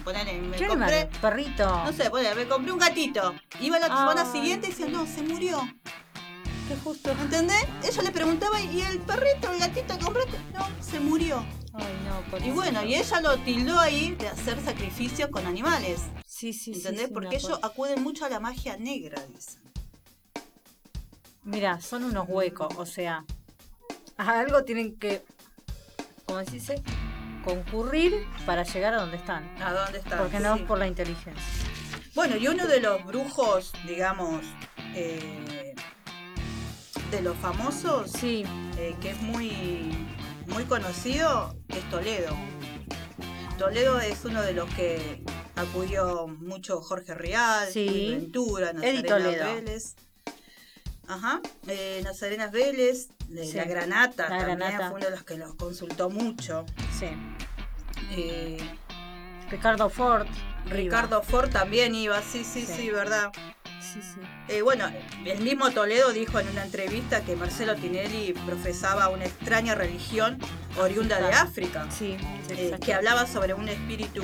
poner, 0.05 0.27
me 0.41 0.57
¿qué 0.57 0.67
compré, 0.67 1.01
animal? 1.01 1.09
Perrito, 1.21 1.67
no 1.67 1.93
sé, 1.93 2.11
me 2.37 2.47
compré 2.47 2.73
un 2.73 2.79
gatito. 2.79 3.35
Iba 3.61 3.79
la 3.79 3.87
semana 3.87 4.31
siguiente 4.31 4.69
y 4.69 4.71
decía, 4.71 4.87
no, 4.87 5.07
se 5.07 5.23
murió. 5.23 5.61
qué 6.69 6.77
justo. 6.85 7.11
¿Entendés? 7.11 7.67
Ella 7.83 8.03
le 8.03 8.11
preguntaba, 8.11 8.61
¿y 8.61 8.83
el 8.83 9.01
perrito, 9.01 9.51
el 9.53 9.59
gatito 9.59 9.99
que 9.99 10.05
compraste? 10.05 10.39
No, 10.53 10.69
se 10.81 11.01
murió. 11.01 11.45
Ay, 11.73 11.85
no, 12.07 12.21
Y 12.21 12.31
pobrecito. 12.31 12.55
bueno, 12.55 12.85
y 12.85 12.95
ella 12.95 13.21
lo 13.21 13.37
tildó 13.39 13.81
ahí 13.81 14.15
de 14.15 14.29
hacer 14.29 14.63
sacrificios 14.65 15.29
con 15.31 15.47
animales. 15.47 16.03
sí, 16.25 16.53
sí, 16.53 16.73
sí, 16.75 16.79
¿Entendés? 16.81 17.07
sí, 17.07 17.09
me 17.09 17.15
Porque 17.15 17.37
ellos 17.37 17.59
acuden 17.63 18.03
mucho 18.03 18.25
a 18.25 18.29
la 18.29 18.39
magia 18.39 18.77
negra, 18.77 19.21
dicen. 19.35 19.63
Mira, 21.43 21.81
son 21.81 22.05
unos 22.05 22.27
huecos, 22.29 22.69
o 22.79 22.87
sea, 22.87 23.25
a 24.17 24.39
algo 24.39 24.65
tienen 24.65 24.97
que, 24.99 25.23
¿cómo 26.35 26.45
se 26.47 26.51
dice? 26.53 26.83
Concurrir 27.45 28.27
para 28.45 28.65
llegar 28.65 28.95
a 28.95 28.97
donde 29.03 29.17
están. 29.19 29.49
¿A 29.63 29.73
dónde 29.73 29.99
está? 29.99 30.19
Porque 30.19 30.41
no 30.41 30.57
Sí. 30.57 30.65
por 30.65 30.79
la 30.79 30.89
inteligencia. 30.89 31.33
Bueno, 32.15 32.37
y 32.37 32.49
uno 32.49 32.67
de 32.67 32.81
los 32.81 33.05
brujos, 33.05 33.73
digamos, 33.87 34.43
eh, 34.95 35.75
de 37.11 37.23
los 37.23 37.37
famosos, 37.37 38.11
Sí, 38.11 38.45
eh, 38.79 38.97
que 39.01 39.11
es 39.11 39.21
muy, 39.21 40.09
muy 40.49 40.65
conocido, 40.65 41.55
es 41.69 41.89
Toledo. 41.91 42.35
Toledo 43.59 44.01
es 44.01 44.25
uno 44.25 44.43
de 44.43 44.55
los 44.55 44.69
que 44.75 45.23
acudió 45.55 46.27
mucho 46.27 46.81
Jorge 46.81 47.15
Real, 47.15 47.69
Sí. 47.73 48.09
Ventura, 48.19 48.71
Eddie 48.71 49.03
Nazarena 49.03 49.09
Toledo. 49.09 49.55
Vélez. 49.55 49.95
Ajá, 51.07 51.41
eh, 51.67 52.01
Nazarena 52.03 52.47
Vélez, 52.49 53.09
de 53.29 53.47
Sí. 53.47 53.57
La 53.57 53.65
Granata, 53.65 54.29
La 54.29 54.39
también 54.39 54.59
Granata. 54.59 54.89
fue 54.91 54.97
uno 54.99 55.05
de 55.07 55.11
los 55.11 55.23
que 55.25 55.37
los 55.37 55.55
consultó 55.55 56.11
mucho. 56.11 56.65
sí. 56.99 57.07
Eh, 58.17 58.59
Ricardo 59.51 59.89
Ford. 59.91 60.27
Ricardo 60.67 61.23
Ford 61.23 61.51
también 61.51 61.95
iba, 61.95 62.21
sí, 62.23 62.45
sí, 62.45 62.65
Sí. 62.67 62.73
sí, 62.77 62.91
verdad. 62.91 63.31
Sí, 63.81 64.01
sí. 64.03 64.21
Eh, 64.49 64.63
bueno, 64.63 64.91
el 65.25 65.41
mismo 65.41 65.71
Toledo 65.71 66.13
dijo 66.13 66.41
en 66.41 66.49
una 66.49 66.65
entrevista 66.65 67.23
que 67.25 67.37
Marcelo 67.37 67.77
Tinelli 67.77 68.33
profesaba 68.47 69.09
una 69.11 69.25
extraña 69.27 69.75
religión 69.75 70.39
oriunda 70.79 71.21
de 71.21 71.33
África, 71.33 71.87
Sí, 71.91 72.17
eh, 72.51 72.77
que 72.85 72.95
hablaba 72.95 73.27
sobre 73.27 73.55
un 73.55 73.69
espíritu 73.69 74.23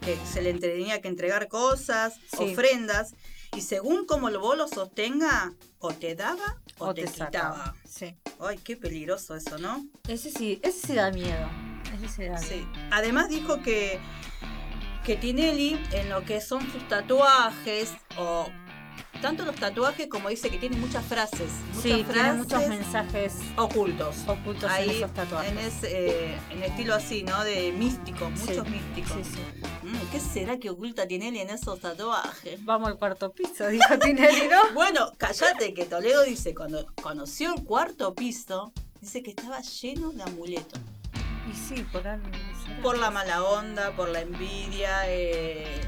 que 0.00 0.16
se 0.24 0.40
le 0.40 0.54
tenía 0.54 1.00
que 1.02 1.08
entregar 1.08 1.48
cosas, 1.48 2.14
Sí. 2.36 2.52
ofrendas, 2.52 3.14
y 3.56 3.60
según 3.60 4.06
como 4.06 4.30
vos 4.38 4.56
lo 4.56 4.68
sostenga, 4.68 5.52
o 5.78 5.92
te 5.92 6.14
daba 6.14 6.60
o, 6.78 6.92
te, 6.94 7.06
sacaba. 7.06 7.28
quitaba. 7.56 7.74
Sí. 7.88 8.14
Ay, 8.40 8.58
qué 8.58 8.76
peligroso 8.76 9.34
eso, 9.36 9.58
¿no? 9.58 9.84
Ese 10.06 10.30
sí, 10.30 10.60
ese 10.62 10.86
sí 10.88 10.94
da 10.94 11.10
miedo. 11.10 11.48
Ese 11.96 12.08
sí 12.08 12.24
da 12.24 12.38
miedo. 12.38 12.42
Sí. 12.48 12.66
Además 12.90 13.28
dijo 13.28 13.60
que, 13.62 13.98
que 15.04 15.16
Tinelli, 15.16 15.78
en 15.92 16.08
lo 16.10 16.24
que 16.24 16.40
son 16.40 16.60
sus 16.70 16.86
tatuajes, 16.88 17.92
o 18.16 18.48
tanto 19.22 19.44
los 19.44 19.56
tatuajes 19.56 20.06
como 20.08 20.28
dice 20.28 20.48
que 20.50 20.58
tiene 20.58 20.76
muchas 20.76 21.04
frases, 21.04 21.50
muchas 21.68 21.82
Sí, 21.82 21.88
tiene 21.90 22.04
frases 22.04 22.36
muchos 22.38 22.68
mensajes 22.68 23.34
ocultos. 23.56 24.16
ocultos 24.28 24.64
en 24.64 24.70
Ahí, 24.70 24.90
esos 24.90 25.12
tatuajes. 25.14 25.50
en 25.52 25.58
ese 25.58 26.08
eh, 26.34 26.38
en 26.50 26.62
estilo 26.62 26.94
así, 26.94 27.22
¿no? 27.24 27.42
De 27.42 27.72
místico, 27.72 28.30
Sí, 28.36 28.50
muchos 28.50 28.68
místicos. 28.68 29.12
Sí, 29.16 29.24
sí. 29.34 29.40
Mm, 29.82 30.10
¿Qué 30.10 30.20
será 30.20 30.58
que 30.58 30.70
oculta 30.70 31.06
Tinelli 31.06 31.40
en 31.40 31.50
esos 31.50 31.80
tatuajes? 31.80 32.64
Vamos 32.64 32.88
al 32.88 32.98
cuarto 32.98 33.30
piso, 33.32 33.66
dijo 33.68 33.98
Tinelli, 33.98 34.48
¿no? 34.48 34.58
Bueno, 34.74 35.12
cállate 35.16 35.74
que 35.74 35.84
Toledo 35.84 36.24
dice, 36.24 36.54
cuando 36.54 36.86
conoció 37.02 37.54
el 37.54 37.64
cuarto 37.64 38.14
piso, 38.14 38.72
dice 39.00 39.22
que 39.22 39.30
estaba 39.30 39.60
lleno 39.60 40.10
de 40.10 40.22
amuletos. 40.22 40.80
Y 41.50 41.56
sí, 41.56 41.82
por 41.92 42.06
algo. 42.06 42.28
Por 42.82 42.98
la 42.98 43.10
mala 43.10 43.42
onda, 43.42 43.96
por 43.96 44.08
la 44.10 44.20
envidia, 44.20 45.02
eh, 45.06 45.80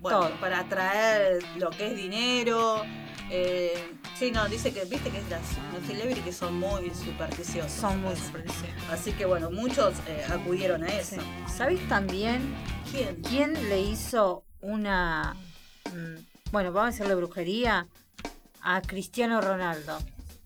bueno, 0.00 0.20
Todo. 0.20 0.40
para 0.40 0.60
atraer 0.60 1.42
lo 1.56 1.70
que 1.70 1.88
es 1.88 1.96
dinero. 1.96 2.82
Eh, 3.30 3.92
sí, 4.18 4.30
no, 4.30 4.48
dice 4.48 4.72
que, 4.72 4.84
viste 4.84 5.10
que 5.10 5.18
es 5.18 5.28
las, 5.28 5.42
los 5.74 5.86
celebrities 5.86 6.24
que 6.24 6.32
son 6.32 6.58
muy 6.58 6.90
supersticiosos. 6.90 7.72
Son 7.72 8.00
muy 8.02 8.16
supersticiosos. 8.16 8.90
Así 8.90 9.12
que 9.12 9.26
bueno, 9.26 9.50
muchos 9.50 9.94
eh, 10.06 10.24
acudieron 10.30 10.82
a 10.84 10.88
eso. 10.88 11.16
Sí. 11.16 11.52
¿Sabéis 11.54 11.86
también 11.88 12.54
¿Quién? 12.90 13.16
quién 13.22 13.68
le 13.68 13.80
hizo 13.80 14.44
una. 14.60 15.36
mm, 15.92 16.50
bueno, 16.52 16.72
vamos 16.72 16.88
a 16.88 16.90
decirle 16.92 17.14
brujería 17.14 17.86
a 18.62 18.80
Cristiano 18.82 19.40
Ronaldo? 19.40 19.98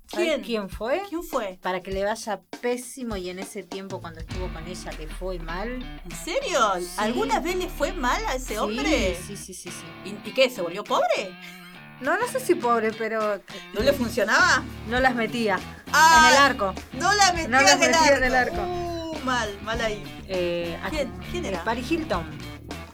¿Sabés 0.07 0.27
¿Quién? 0.29 0.43
quién 0.43 0.69
fue? 0.69 1.03
¿Quién 1.09 1.23
fue? 1.23 1.59
Para 1.63 1.83
que 1.83 1.91
le 1.91 2.05
vaya 2.05 2.41
pésimo 2.61 3.17
y 3.17 3.31
en 3.31 3.39
ese 3.39 3.63
tiempo 3.63 3.99
cuando 4.01 4.21
estuvo 4.21 4.53
con 4.53 4.67
ella 4.67 4.93
le 4.99 5.07
fue 5.07 5.39
mal. 5.39 5.71
¿En 6.05 6.17
serio? 6.25 6.59
Sí. 6.81 6.87
¿Alguna 6.99 7.41
vez 7.41 7.57
le 7.57 7.69
fue 7.69 7.93
mal 7.93 8.23
a 8.27 8.35
ese 8.35 8.59
hombre? 8.59 9.17
Sí, 9.27 9.37
sí, 9.39 9.55
sí, 9.55 9.71
sí. 9.71 9.85
¿Y, 10.05 10.29
y 10.29 10.35
qué? 10.35 10.51
¿Se 10.51 10.61
volvió 10.61 10.85
pobre? 10.85 11.35
No, 12.03 12.19
no 12.19 12.27
sé 12.27 12.41
si 12.41 12.55
pobre, 12.55 12.93
pero 12.93 13.41
¿No 13.75 13.81
le 13.81 13.93
funcionaba? 13.93 14.63
no 14.89 14.99
las 15.01 15.15
metía 15.15 15.59
Ah, 15.93 16.29
en 16.31 16.37
el 16.37 16.43
arco. 16.43 16.75
No 16.95 17.13
la 17.15 17.33
metía, 17.33 17.49
No 17.49 17.61
la 17.61 17.73
en, 17.73 17.83
el 17.83 17.91
metía 17.91 18.17
en 18.17 18.25
el 18.25 18.35
arco. 18.35 18.61
Uh, 18.63 19.19
mal, 19.25 19.49
mal 19.63 19.81
ahí. 19.81 20.03
Eh, 20.27 20.79
¿a 20.83 20.91
¿Quién? 20.91 21.13
¿Quién 21.31 21.45
era? 21.45 21.63
Paris 21.65 21.91
Hilton, 21.91 22.25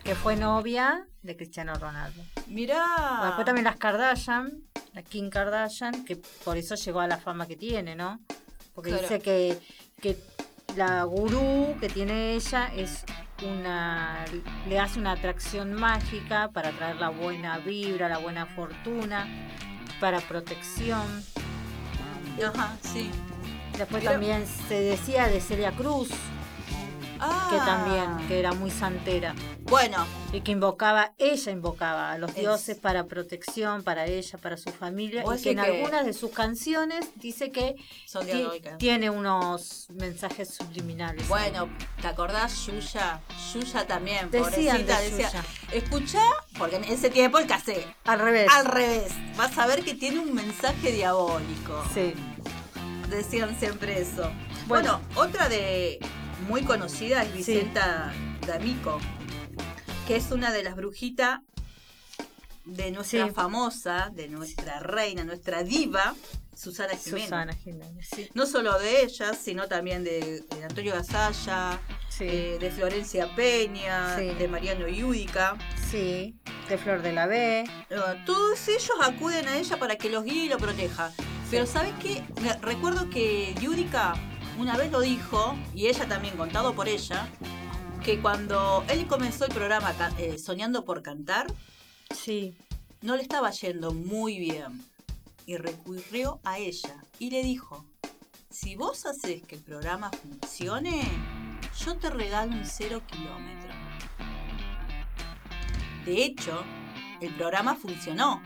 que 0.04 0.14
fue 0.14 0.36
novia 0.36 1.06
de 1.22 1.36
Cristiano 1.36 1.74
Ronaldo. 1.74 2.22
Mirá. 2.48 2.84
Bueno, 3.10 3.24
después 3.26 3.44
también 3.46 3.64
las 3.64 3.76
Kardashian, 3.76 4.52
la 4.92 5.02
Kim 5.02 5.30
Kardashian, 5.30 6.04
que 6.04 6.16
por 6.44 6.56
eso 6.56 6.74
llegó 6.74 7.00
a 7.00 7.06
la 7.06 7.18
fama 7.18 7.46
que 7.46 7.56
tiene, 7.56 7.94
¿no? 7.94 8.20
Porque 8.74 8.90
Claro. 8.90 9.02
dice 9.04 9.20
que, 9.20 9.58
que 10.02 10.18
la 10.76 11.02
gurú 11.04 11.76
que 11.80 11.88
tiene 11.88 12.34
ella 12.34 12.70
es 12.76 13.04
una 13.42 14.24
le 14.68 14.78
hace 14.78 14.98
una 14.98 15.12
atracción 15.12 15.72
mágica 15.74 16.50
para 16.52 16.72
traer 16.72 16.96
la 16.96 17.08
buena 17.10 17.58
vibra, 17.58 18.08
la 18.08 18.18
buena 18.18 18.46
fortuna, 18.46 19.26
para 20.00 20.20
protección. 20.20 21.06
Ajá, 22.44 22.76
sí. 22.82 23.10
Después 23.76 24.04
también 24.04 24.44
se 24.68 24.80
decía 24.80 25.28
de 25.28 25.40
Celia 25.40 25.72
Cruz, 25.72 26.08
Ah. 27.20 27.48
que 27.50 27.56
también, 27.58 28.28
que 28.28 28.38
era 28.38 28.52
muy 28.52 28.70
santera. 28.70 29.34
Bueno, 29.62 30.06
Y 30.32 30.42
que 30.42 30.52
invocaba, 30.52 31.12
ella 31.18 31.52
invocaba 31.52 32.12
a 32.12 32.18
los 32.18 32.30
Es- 32.30 32.36
dioses 32.36 32.76
para 32.78 33.06
protección, 33.06 33.82
para 33.82 34.04
ella, 34.06 34.38
para 34.38 34.56
su 34.58 34.70
familia. 34.70 35.24
Y 35.24 35.42
que 35.42 35.50
en 35.52 35.56
que- 35.56 35.62
algunas 35.62 36.04
de 36.04 36.12
sus 36.12 36.30
canciones 36.32 37.08
dice 37.16 37.50
que 37.50 37.76
son 38.06 38.26
tiene 38.78 39.08
unos 39.10 39.86
mensajes 39.90 40.54
subliminales. 40.54 41.26
Bueno, 41.28 41.68
¿te 42.02 42.08
acordás 42.08 42.66
Yuya? 42.66 43.20
Yuya 43.54 43.86
también, 43.86 44.30
Decían 44.30 44.50
pobrecita, 44.82 45.00
de 45.00 45.10
decía, 45.10 45.28
Yuya. 45.30 45.44
escuchá, 45.72 46.24
porque 46.58 46.76
en 46.76 46.84
ese 46.84 47.08
tiempo 47.10 47.38
el 47.38 47.46
cassette, 47.46 47.86
Al 48.04 48.18
revés. 48.20 48.48
al 48.54 48.66
revés, 48.66 49.12
vas 49.36 49.56
a 49.58 49.66
ver 49.66 49.82
que 49.82 49.94
tiene 49.94 50.18
un 50.20 50.34
mensaje 50.34 50.92
diabólico. 50.92 51.84
Sí. 51.94 52.14
Decían 53.08 53.58
siempre 53.58 54.00
eso. 54.00 54.30
Bueno. 54.66 55.00
Bueno, 55.00 55.00
otra 55.14 55.48
de 55.48 55.98
muy 56.48 56.62
conocida 56.62 57.22
es 57.22 57.32
Vicenta 57.34 58.12
D'Amico, 58.46 58.98
que 60.06 60.16
es 60.16 60.30
una 60.30 60.50
de 60.50 60.62
las 60.62 60.74
brujitas 60.76 61.40
de 62.64 62.90
nuestra 62.90 63.26
Sí. 63.26 63.32
famosa, 63.34 64.10
de 64.14 64.28
nuestra 64.28 64.80
reina, 64.80 65.24
nuestra 65.24 65.62
diva, 65.62 66.14
Susana 66.54 66.96
Jiménez. 66.96 67.24
Susana 67.28 67.52
Jiménez, 67.54 68.08
sí. 68.14 68.28
No 68.34 68.44
solo 68.44 68.78
de 68.78 69.02
ella, 69.04 69.32
sino 69.32 69.68
también 69.68 70.02
de, 70.04 70.40
de 70.42 70.64
Antonio 70.64 70.92
Gasalla, 70.94 71.78
Sí. 72.08 72.24
eh, 72.26 72.56
de 72.60 72.70
Florencia 72.70 73.32
Peña, 73.36 74.16
de 74.16 74.48
Mariano 74.48 74.88
Yudica. 74.88 75.56
sí. 75.90 76.36
De 76.68 76.76
Flor 76.76 77.00
de 77.00 77.12
la 77.12 77.26
B. 77.26 77.60
Eh, 77.60 77.96
todos 78.26 78.68
ellos 78.68 78.90
acuden 79.02 79.48
a 79.48 79.56
ella 79.56 79.78
para 79.78 79.96
que 79.96 80.10
los 80.10 80.24
guíe 80.24 80.44
y 80.44 80.48
lo 80.50 80.58
proteja. 80.58 81.12
Pero 81.50 81.64
¿sabes 81.64 81.94
qué? 82.02 82.22
Recuerdo 82.60 83.08
que 83.08 83.54
Yudica 83.62 84.12
una 84.58 84.76
vez 84.76 84.90
lo 84.90 85.00
dijo, 85.00 85.56
y 85.74 85.86
ella 85.86 86.06
también, 86.08 86.36
contado 86.36 86.74
por 86.74 86.88
ella, 86.88 87.28
que 88.04 88.20
cuando 88.20 88.84
él 88.88 89.06
comenzó 89.06 89.44
el 89.46 89.54
programa 89.54 89.94
eh, 90.18 90.38
Soñando 90.38 90.84
por 90.84 91.02
Cantar, 91.02 91.46
Sí. 92.14 92.54
no 93.02 93.16
le 93.16 93.22
estaba 93.22 93.50
yendo 93.50 93.92
muy 93.92 94.38
bien. 94.38 94.84
Y 95.46 95.56
recurrió 95.56 96.40
a 96.44 96.58
ella 96.58 96.96
y 97.18 97.30
le 97.30 97.42
dijo, 97.42 97.84
si 98.50 98.76
vos 98.76 99.06
haces 99.06 99.42
que 99.46 99.54
el 99.56 99.62
programa 99.62 100.10
funcione, 100.10 101.02
yo 101.84 101.96
te 101.96 102.10
regalo 102.10 102.52
un 102.52 102.64
cero 102.66 103.02
kilómetro. 103.06 103.72
De 106.04 106.24
hecho, 106.24 106.62
el 107.20 107.34
programa 107.34 107.74
funcionó. 107.76 108.42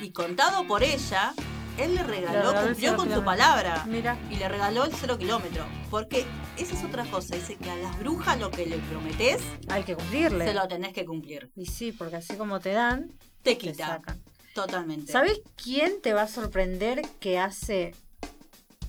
Y 0.00 0.10
contado 0.10 0.66
por 0.66 0.82
ella, 0.82 1.34
él 1.78 1.94
le 1.94 2.02
regaló, 2.02 2.54
cumplió 2.66 2.96
con 2.96 3.12
su 3.12 3.22
palabra. 3.22 3.84
Mira. 3.86 4.16
Y 4.30 4.36
le 4.36 4.48
regaló 4.48 4.84
el 4.84 4.92
cero 4.94 5.18
kilómetro. 5.18 5.64
Porque 5.90 6.24
esa 6.56 6.74
es 6.74 6.84
otra 6.84 7.04
cosa. 7.04 7.34
Dice 7.36 7.56
que 7.56 7.70
a 7.70 7.76
las 7.76 7.98
brujas 7.98 8.38
lo 8.40 8.50
que 8.50 8.66
le 8.66 8.78
prometés, 8.78 9.42
Hay 9.68 9.82
que 9.84 9.94
cumplirle. 9.94 10.46
se 10.46 10.54
lo 10.54 10.66
tenés 10.68 10.92
que 10.92 11.04
cumplir. 11.04 11.50
Y 11.56 11.66
sí, 11.66 11.92
porque 11.92 12.16
así 12.16 12.36
como 12.36 12.60
te 12.60 12.72
dan, 12.72 13.08
Te 13.42 13.52
te 13.52 13.58
quita. 13.58 13.86
sacan. 13.86 14.22
Totalmente. 14.54 15.12
¿Sabes 15.12 15.40
quién 15.62 16.00
te 16.00 16.14
va 16.14 16.22
a 16.22 16.28
sorprender 16.28 17.02
que 17.20 17.38
hace 17.38 17.94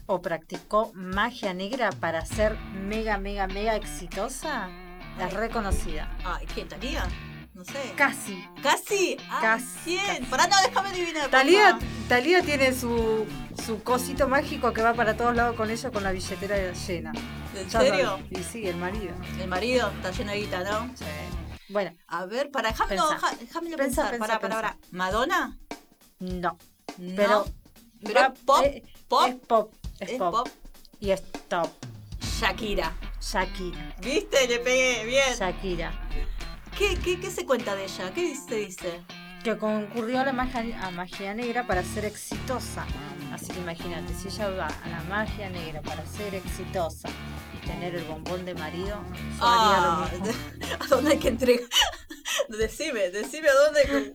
o 0.06 0.21
practicó 0.21 0.91
magia 0.93 1.54
negra 1.54 1.89
para 1.91 2.26
ser 2.26 2.58
mega, 2.58 3.17
mega, 3.17 3.47
mega 3.47 3.76
exitosa? 3.76 4.69
Es 5.19 5.34
reconocida. 5.34 6.15
Ay, 6.23 6.45
¿qué? 6.56 6.63
¿Talía? 6.63 7.04
No 7.57 7.65
sé. 7.65 7.91
Casi. 7.95 8.45
¿Casi? 8.61 9.17
Ah, 9.31 9.39
Casi, 9.41 9.97
casi. 9.97 10.23
Pará, 10.25 10.45
no, 10.45 10.55
déjame 10.63 10.89
adivinar. 10.89 11.27
Talía. 11.31 11.79
Talía 12.07 12.43
tiene 12.43 12.71
su, 12.71 13.25
su 13.65 13.81
cosito 13.81 14.27
mágico 14.27 14.71
que 14.73 14.83
va 14.83 14.93
para 14.93 15.17
todos 15.17 15.35
lados 15.35 15.55
con 15.55 15.71
ella 15.71 15.89
con 15.89 16.03
la 16.03 16.11
billetera 16.11 16.71
llena. 16.71 17.11
¿En 17.55 17.67
Ya 17.67 17.79
serio? 17.81 18.05
sabes. 18.09 18.25
Y 18.39 18.43
sí, 18.43 18.67
el 18.67 18.75
marido. 18.77 19.15
El 19.41 19.47
marido 19.47 19.89
está 19.89 20.11
lleno 20.11 20.31
de 20.33 20.37
guita, 20.37 20.63
¿no? 20.63 20.95
Sí. 20.95 21.05
Bueno, 21.69 21.91
A 22.05 22.25
ver, 22.27 22.51
para, 22.51 22.69
déjame, 22.69 22.95
pensar. 22.95 23.19
pensá, 23.77 24.03
Pará, 24.03 24.17
pará, 24.19 24.39
pensá. 24.39 24.55
pará. 24.55 24.77
¿Madonna? 24.91 25.57
no. 26.19 26.57
No. 26.99 27.15
Pero, 27.15 27.45
Pero 28.03 28.33
pop, 28.45 28.61
eh, 28.65 28.83
pop, 29.07 29.27
Es 29.27 29.35
pop. 29.47 29.73
Es, 29.99 30.09
es 30.11 30.17
pop. 30.19 30.31
pop. 30.31 30.47
Y 30.99 31.09
es 31.11 31.23
top. 31.49 31.69
Shakira. 32.39 32.93
Shakira. 33.19 33.95
¿Viste? 34.01 34.47
Le 34.47 34.59
pegué, 34.59 35.05
bien. 35.05 35.35
Shakira. 35.37 35.91
¿Qué, 36.77 36.95
qué, 37.03 37.19
qué 37.19 37.31
se 37.31 37.45
cuenta 37.45 37.75
de 37.75 37.85
ella? 37.85 38.11
¿Qué 38.13 38.21
dice? 38.21 38.55
dice? 38.55 39.01
que 39.43 39.57
concurrió 39.57 40.19
a 40.19 40.25
la 40.25 40.33
magia, 40.33 40.85
a 40.85 40.91
magia 40.91 41.33
negra 41.33 41.65
para 41.65 41.81
ser 41.81 42.03
exitosa. 42.05 42.85
Así 43.31 43.47
que 43.47 43.59
imagínate, 43.59 44.13
si 44.13 44.27
ella 44.27 44.49
va 44.49 44.67
a 44.67 44.89
la 44.89 45.01
magia 45.03 45.49
negra 45.49 45.81
para 45.81 46.05
ser 46.05 46.35
exitosa 46.35 47.07
y 47.55 47.65
tener 47.65 47.95
el 47.95 48.03
bombón 48.03 48.43
de 48.45 48.55
marido, 48.55 48.97
lo 48.97 49.25
Ah, 49.39 50.09
mismo. 50.11 50.33
¿A 50.83 50.87
dónde 50.87 51.11
hay 51.11 51.19
que 51.19 51.29
entregar? 51.29 51.69
decime, 52.49 53.09
decime 53.09 53.47
a 53.47 53.53
dónde. 53.53 54.13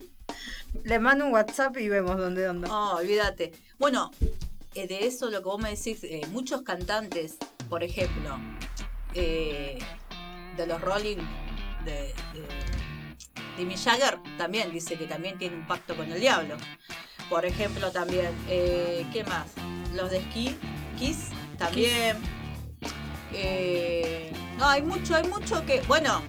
Le 0.83 0.99
mando 0.99 1.25
un 1.25 1.33
WhatsApp 1.33 1.77
y 1.77 1.89
vemos 1.89 2.17
dónde 2.17 2.45
anda. 2.45 2.67
Oh, 2.71 2.97
olvídate. 2.97 3.53
Bueno, 3.79 4.11
eh, 4.75 4.87
de 4.87 5.07
eso 5.07 5.31
lo 5.31 5.39
que 5.39 5.45
vos 5.45 5.59
me 5.59 5.71
decís, 5.75 6.03
eh, 6.03 6.21
muchos 6.31 6.61
cantantes, 6.61 7.37
por 7.69 7.81
ejemplo, 7.83 8.37
eh, 9.15 9.79
de 10.57 10.67
los 10.67 10.79
Rolling, 10.79 11.17
de, 11.85 12.13
Mick 13.57 13.77
Jagger, 13.77 14.19
también 14.37 14.71
dice 14.71 14.97
que 14.97 15.05
también 15.05 15.37
tiene 15.37 15.55
un 15.55 15.67
pacto 15.67 15.95
con 15.95 16.11
el 16.11 16.19
diablo. 16.19 16.57
Por 17.29 17.45
ejemplo, 17.45 17.91
también, 17.91 18.31
eh, 18.49 19.05
¿qué 19.13 19.23
más? 19.23 19.47
Los 19.93 20.11
de 20.11 20.21
Ski, 20.21 20.55
Kiss, 20.97 21.29
también. 21.57 22.17
Eh, 23.33 24.31
no, 24.57 24.67
hay 24.67 24.81
mucho, 24.81 25.15
hay 25.15 25.27
mucho 25.27 25.65
que, 25.65 25.81
bueno, 25.81 26.21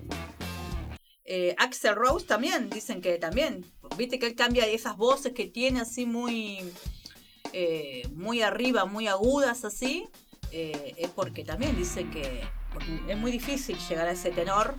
eh, 1.24 1.54
Axel 1.58 1.94
Rose 1.94 2.26
también, 2.26 2.70
dicen 2.70 3.00
que 3.00 3.18
también. 3.18 3.64
Viste 3.96 4.18
que 4.18 4.26
él 4.26 4.34
cambia 4.34 4.66
esas 4.66 4.96
voces 4.96 5.32
que 5.32 5.46
tiene 5.46 5.80
así 5.80 6.06
muy, 6.06 6.72
muy 8.12 8.42
arriba, 8.42 8.84
muy 8.84 9.08
agudas 9.08 9.64
así. 9.64 10.08
es 10.50 11.08
porque 11.10 11.44
también 11.44 11.76
dice 11.76 12.08
que 12.10 12.42
es 13.08 13.16
muy 13.16 13.30
difícil 13.30 13.76
llegar 13.88 14.08
a 14.08 14.12
ese 14.12 14.30
tenor. 14.30 14.76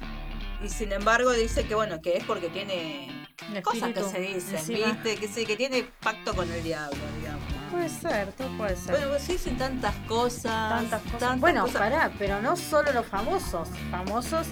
Y 0.65 0.69
sin 0.69 0.91
embargo 0.91 1.31
dice 1.31 1.67
que 1.67 1.75
bueno, 1.75 2.01
que 2.01 2.17
es 2.17 2.23
porque 2.23 2.49
tiene 2.49 3.07
cosas 3.61 3.93
que 3.93 4.03
se 4.03 4.19
dicen, 4.19 4.55
encima. 4.55 4.93
¿viste? 4.93 5.15
Que 5.17 5.27
sí, 5.27 5.45
que 5.45 5.55
tiene 5.55 5.83
pacto 6.01 6.35
con 6.35 6.51
el 6.51 6.63
diablo, 6.63 6.97
digamos. 7.19 7.43
Puede 7.69 7.89
ser, 7.89 8.31
todo 8.33 8.57
puede 8.57 8.75
ser. 8.75 8.91
Bueno, 8.91 9.09
pues 9.09 9.21
se 9.21 9.33
dicen 9.33 9.59
tantas 9.59 9.95
cosas. 10.07 10.43
tantas 10.43 11.01
cosas. 11.03 11.19
tantas 11.19 11.39
bueno, 11.39 11.61
cosas. 11.63 11.77
pará, 11.77 12.11
pero 12.17 12.41
no 12.41 12.57
solo 12.57 12.91
los 12.93 13.05
famosos, 13.05 13.69
famosos 13.91 14.47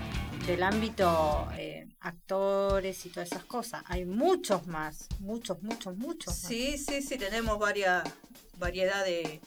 del 0.46 0.62
ámbito 0.62 1.48
eh, 1.58 1.88
actores 2.02 3.04
y 3.08 3.10
todas 3.10 3.32
esas 3.32 3.46
cosas. 3.46 3.82
Hay 3.88 4.06
muchos 4.06 4.68
más, 4.68 5.08
muchos, 5.20 5.64
muchos, 5.64 5.98
muchos. 5.98 6.28
más. 6.28 6.38
Sí, 6.38 6.78
sí, 6.78 7.02
sí, 7.02 7.18
tenemos 7.18 7.58
varias 7.58 8.04
variedad 8.60 9.04
de, 9.04 9.42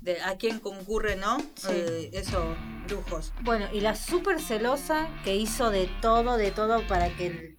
de 0.00 0.20
a 0.22 0.36
quién 0.36 0.58
concurre, 0.60 1.16
¿no? 1.16 1.38
Sí. 1.54 1.68
Eh, 1.70 2.10
esos 2.12 2.44
brujos. 2.86 3.32
Bueno, 3.42 3.66
y 3.72 3.80
la 3.80 3.94
súper 3.96 4.40
celosa 4.40 5.08
que 5.24 5.36
hizo 5.36 5.70
de 5.70 5.88
todo, 6.00 6.36
de 6.36 6.50
todo 6.50 6.86
para 6.86 7.08
que 7.16 7.26
el 7.26 7.58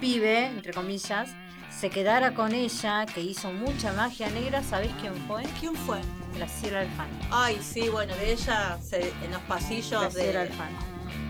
pibe, 0.00 0.46
entre 0.46 0.72
comillas, 0.72 1.30
se 1.70 1.90
quedara 1.90 2.34
con 2.34 2.52
ella, 2.54 3.06
que 3.06 3.20
hizo 3.20 3.52
mucha 3.52 3.92
magia 3.92 4.28
negra, 4.30 4.62
¿sabés 4.62 4.90
quién 5.00 5.14
fue? 5.26 5.42
¿Quién 5.60 5.74
fue? 5.74 6.00
Graciela 6.34 6.80
Alfano. 6.80 7.12
Ay, 7.30 7.58
sí, 7.62 7.88
bueno, 7.88 8.14
de 8.16 8.32
ella 8.32 8.78
se- 8.82 9.10
en 9.24 9.30
los 9.32 9.42
pasillos 9.42 10.00
Graciela 10.00 10.44
de, 10.44 10.48
Alfano. 10.50 10.78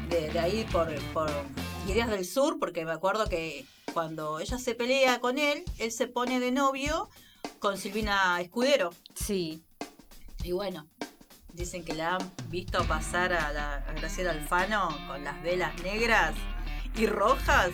de, 0.09 0.31
de 0.31 0.39
ahí 0.39 0.67
por, 0.73 0.93
por 1.13 1.31
Ideas 1.87 2.09
del 2.11 2.25
Sur, 2.25 2.59
porque 2.59 2.85
me 2.85 2.93
acuerdo 2.93 3.27
que 3.29 3.65
cuando 3.95 4.39
ella 4.41 4.59
se 4.59 4.75
pelea 4.75 5.21
con 5.21 5.39
él, 5.39 5.65
él 5.79 5.93
se 5.93 6.07
pone 6.07 6.41
de 6.41 6.51
novio 6.51 7.09
con 7.59 7.79
Silvina 7.79 8.41
Escudero. 8.41 8.91
Sí, 9.15 9.63
Y 10.49 10.53
bueno, 10.53 10.87
dicen 11.53 11.85
que 11.85 11.93
la 11.93 12.15
han 12.15 12.33
visto 12.49 12.83
pasar 12.85 13.35
a, 13.35 13.53
la, 13.53 13.75
a 13.87 13.93
Graciela 13.93 14.31
Alfano 14.31 14.89
con 15.07 15.23
las 15.23 15.43
velas 15.43 15.79
negras 15.83 16.33
y 16.97 17.05
rojas 17.05 17.69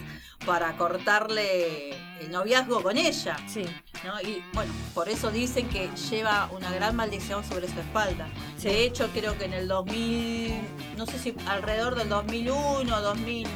para 0.44 0.76
cortarle 0.76 1.90
el 2.18 2.32
noviazgo 2.32 2.82
con 2.82 2.96
ella. 2.96 3.36
sí. 3.46 3.64
¿no? 4.04 4.20
Y 4.22 4.42
bueno, 4.54 4.72
por 4.92 5.08
eso 5.08 5.30
dicen 5.30 5.68
que 5.68 5.88
lleva 6.10 6.50
una 6.50 6.72
gran 6.72 6.96
maldición 6.96 7.44
sobre 7.44 7.68
su 7.68 7.78
espalda. 7.78 8.26
Sí. 8.56 8.66
De 8.66 8.84
hecho, 8.84 9.08
creo 9.14 9.38
que 9.38 9.44
en 9.44 9.52
el 9.52 9.68
2000, 9.68 10.96
no 10.96 11.06
sé 11.06 11.20
si 11.20 11.36
alrededor 11.46 11.94
del 11.94 12.08
2001, 12.08 13.00
2000, 13.00 13.46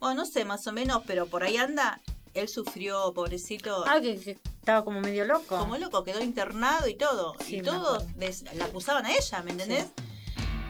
bueno, 0.00 0.22
no 0.22 0.24
sé 0.24 0.46
más 0.46 0.66
o 0.66 0.72
menos, 0.72 1.02
pero 1.06 1.26
por 1.26 1.42
ahí 1.42 1.58
anda, 1.58 2.00
él 2.36 2.48
sufrió, 2.48 3.12
pobrecito. 3.14 3.84
Ah, 3.86 4.00
que, 4.00 4.12
estaba 4.12 4.84
como 4.84 5.00
medio 5.00 5.24
loco. 5.24 5.56
Como 5.56 5.78
loco, 5.78 6.04
quedó 6.04 6.22
internado 6.22 6.86
y 6.86 6.94
todo. 6.94 7.34
Y 7.48 7.62
todos 7.62 8.04
des, 8.16 8.44
la 8.54 8.66
acusaban 8.66 9.06
a 9.06 9.12
ella, 9.12 9.42
¿me 9.42 9.52
entendés? 9.52 9.86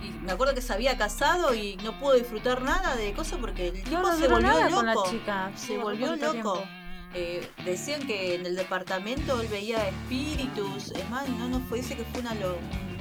Y 0.03 0.11
me 0.11 0.33
acuerdo 0.33 0.55
que 0.55 0.63
se 0.63 0.73
había 0.73 0.97
casado 0.97 1.55
y 1.55 1.77
no 1.79 1.99
pudo 1.99 2.15
disfrutar 2.15 2.63
nada 2.63 2.95
de 2.95 3.13
cosas 3.15 3.39
porque 3.41 3.69
el 3.69 3.83
tipo 3.83 3.99
no 3.99 4.17
se 4.17 4.29
volvió 4.29 4.69
loco. 4.69 4.83
La 4.83 4.95
chica. 5.11 5.53
Se 5.57 5.79
volvió 5.79 6.15
loco. 6.15 6.63
Eh, 7.15 7.49
decían 7.65 8.07
que 8.07 8.35
en 8.35 8.45
el 8.45 8.57
departamento 8.57 9.41
él 9.41 9.49
veía 9.49 9.89
espíritus. 9.89 10.91
Es 10.93 11.09
más, 11.11 11.29
no 11.29 11.49
nos 11.49 11.63
fue, 11.63 11.79
dice 11.79 11.97
que 11.97 12.05
fue 12.05 12.21
una, 12.21 12.33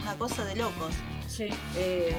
una 0.01 0.17
cosa 0.17 0.45
de 0.45 0.56
locos. 0.56 0.93
Sí. 1.28 1.49
Eh, 1.75 2.15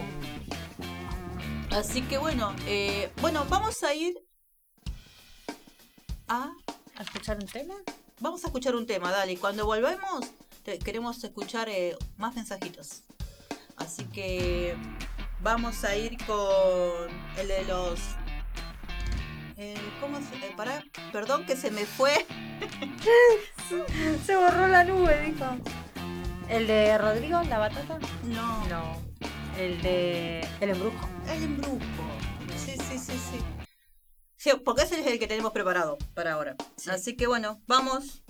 así 1.71 2.03
que 2.03 2.19
bueno, 2.19 2.55
eh, 2.67 3.11
bueno, 3.21 3.47
vamos 3.49 3.83
a 3.83 3.95
ir 3.95 4.15
a, 6.29 6.53
a 6.97 7.03
escuchar 7.03 7.37
un 7.39 7.47
tema. 7.47 7.75
Vamos 8.21 8.45
a 8.45 8.47
escuchar 8.47 8.75
un 8.75 8.87
tema, 8.87 9.11
dale. 9.11 9.37
Cuando 9.37 9.67
volvemos, 9.67 10.27
te, 10.65 10.79
queremos 10.79 11.23
escuchar 11.23 11.69
eh, 11.69 11.97
más 12.17 12.35
mensajitos. 12.35 13.03
Así 13.77 14.05
que 14.07 14.75
vamos 15.43 15.85
a 15.85 15.97
ir 15.97 16.17
con 16.25 17.11
el 17.39 17.49
de 17.49 17.65
los. 17.65 18.01
Eh, 19.59 19.77
¿Cómo 20.01 20.19
se.? 20.19 20.37
Eh, 20.37 20.55
pará, 20.57 20.83
perdón 21.13 21.45
que 21.47 21.57
se 21.57 21.71
me 21.71 21.85
fue. 21.85 22.27
se 24.27 24.37
borró 24.37 24.69
la 24.69 24.85
nube, 24.85 25.31
dijo. 25.31 25.45
¿El 26.49 26.67
de 26.67 26.97
Rodrigo, 26.97 27.43
la 27.43 27.59
batata? 27.59 27.99
No. 28.25 28.67
No. 28.69 28.97
El 29.59 29.83
de. 29.83 30.47
El 30.61 30.71
embrujo. 30.71 31.09
El 31.29 31.43
embrujo. 31.43 31.81
Sí, 32.57 32.77
sí, 32.89 32.99
sí, 32.99 33.13
sí. 33.13 33.56
Porque 34.65 34.83
ese 34.83 35.01
es 35.01 35.07
el 35.07 35.19
que 35.19 35.27
tenemos 35.27 35.53
preparado 35.53 35.99
para 36.15 36.33
ahora. 36.33 36.57
Así 36.89 37.17
que 37.17 37.27
bueno, 37.27 37.61
vamos. 37.67 38.23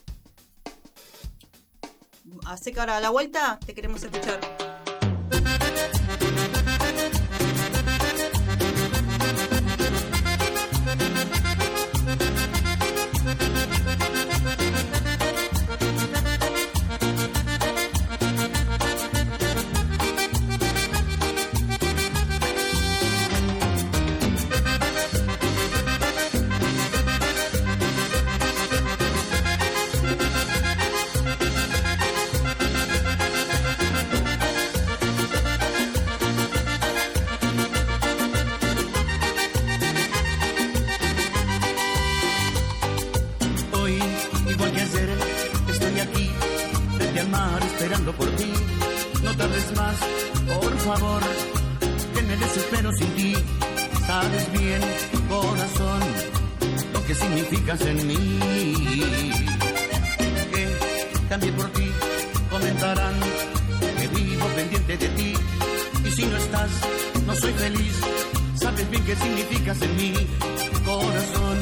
Así 2.47 2.73
que 2.73 2.81
ahora 2.81 2.97
a 2.97 3.01
la 3.01 3.11
vuelta 3.11 3.59
te 3.65 3.75
queremos 3.75 4.03
escuchar. 4.03 4.41
soy 67.41 67.53
feliz, 67.53 68.01
sabes 68.55 68.91
bien 68.91 69.05
qué 69.05 69.17
significas 69.17 69.83
en 69.83 69.97
mí. 69.97 70.13
Corazón, 70.85 71.59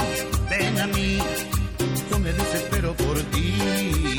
ven 0.51 0.81
a 0.81 0.87
mí, 0.89 1.19
yo 2.11 2.19
me 2.19 2.33
desespero 2.33 2.95
por 2.95 3.19
ti. 3.33 4.14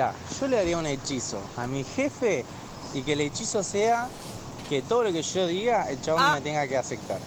Mirá, 0.00 0.14
yo 0.40 0.48
le 0.48 0.58
haría 0.58 0.78
un 0.78 0.86
hechizo 0.86 1.42
a 1.58 1.66
mi 1.66 1.84
jefe 1.84 2.42
y 2.94 3.02
que 3.02 3.12
el 3.12 3.20
hechizo 3.20 3.62
sea 3.62 4.08
que 4.70 4.80
todo 4.80 5.02
lo 5.02 5.12
que 5.12 5.20
yo 5.20 5.46
diga, 5.46 5.90
el 5.90 6.00
chabón 6.00 6.22
ah. 6.24 6.34
me 6.36 6.40
tenga 6.40 6.66
que 6.66 6.78
aceptar. 6.78 7.18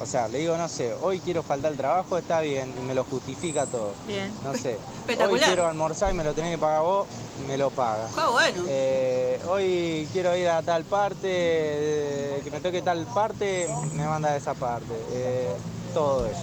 O 0.00 0.06
sea, 0.06 0.26
le 0.26 0.38
digo, 0.38 0.56
no 0.56 0.68
sé, 0.68 0.92
hoy 1.02 1.20
quiero 1.20 1.44
faltar 1.44 1.70
al 1.70 1.76
trabajo, 1.76 2.18
está 2.18 2.40
bien, 2.40 2.74
me 2.84 2.96
lo 2.96 3.04
justifica 3.04 3.64
todo. 3.66 3.92
Bien. 4.08 4.32
No 4.42 4.54
sé. 4.54 4.76
Hoy 5.30 5.38
quiero 5.38 5.68
almorzar 5.68 6.12
y 6.12 6.16
me 6.16 6.24
lo 6.24 6.34
tenés 6.34 6.50
que 6.50 6.58
pagar 6.58 6.82
vos, 6.82 7.06
me 7.46 7.56
lo 7.56 7.70
paga. 7.70 8.08
Bueno. 8.32 8.64
Eh, 8.66 9.40
hoy 9.48 10.08
quiero 10.12 10.36
ir 10.36 10.48
a 10.48 10.62
tal 10.62 10.82
parte, 10.82 11.28
eh, 11.30 12.40
que 12.42 12.50
me 12.50 12.58
toque 12.58 12.82
tal 12.82 13.06
parte, 13.06 13.68
me 13.92 14.04
manda 14.04 14.30
a 14.30 14.36
esa 14.36 14.54
parte. 14.54 14.92
Eh, 15.12 15.54
todo 15.94 16.26
eso. 16.26 16.42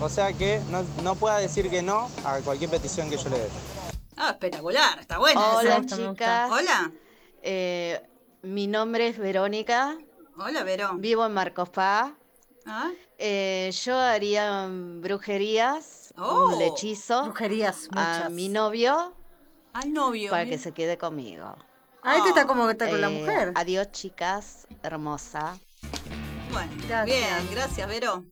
O 0.00 0.08
sea 0.10 0.34
que 0.34 0.60
no 1.02 1.14
pueda 1.14 1.38
decir 1.38 1.70
que 1.70 1.80
no 1.80 2.10
a 2.26 2.40
cualquier 2.40 2.68
petición 2.68 3.08
que 3.08 3.16
yo 3.16 3.30
le 3.30 3.38
dé. 3.38 3.48
Ah, 4.16 4.30
espectacular, 4.30 4.98
está 5.00 5.18
buena 5.18 5.40
Hola 5.56 5.76
esa. 5.78 5.96
chicas. 5.96 6.50
Hola. 6.50 6.92
Eh, 7.42 8.00
mi 8.42 8.66
nombre 8.66 9.08
es 9.08 9.18
Verónica. 9.18 9.96
Hola, 10.38 10.62
Verón. 10.62 11.00
Vivo 11.00 11.26
en 11.26 11.32
Marcos 11.34 11.68
Paz. 11.70 12.12
¿Ah? 12.66 12.90
Eh, 13.18 13.70
yo 13.84 13.98
haría 13.98 14.66
brujerías, 14.70 16.12
Oh. 16.16 16.54
un 16.54 16.62
hechizo 16.62 17.24
Brujerías, 17.24 17.88
a 17.92 18.16
muchas. 18.16 18.30
mi 18.32 18.48
novio 18.48 19.14
Al 19.72 19.92
novio. 19.92 20.30
para 20.30 20.44
mira. 20.44 20.56
que 20.56 20.62
se 20.62 20.72
quede 20.72 20.96
conmigo. 20.96 21.56
Ah, 22.02 22.16
este 22.16 22.28
está 22.30 22.46
como 22.46 22.66
que 22.66 22.72
está 22.72 22.88
con 22.88 23.00
la 23.00 23.08
Eh, 23.10 23.20
mujer. 23.20 23.52
Adiós 23.56 23.90
chicas, 23.92 24.66
hermosa. 24.82 25.58
Bueno, 26.52 26.72
Gracias. 26.88 27.04
bien, 27.06 27.48
gracias, 27.50 27.88
Vero. 27.88 28.24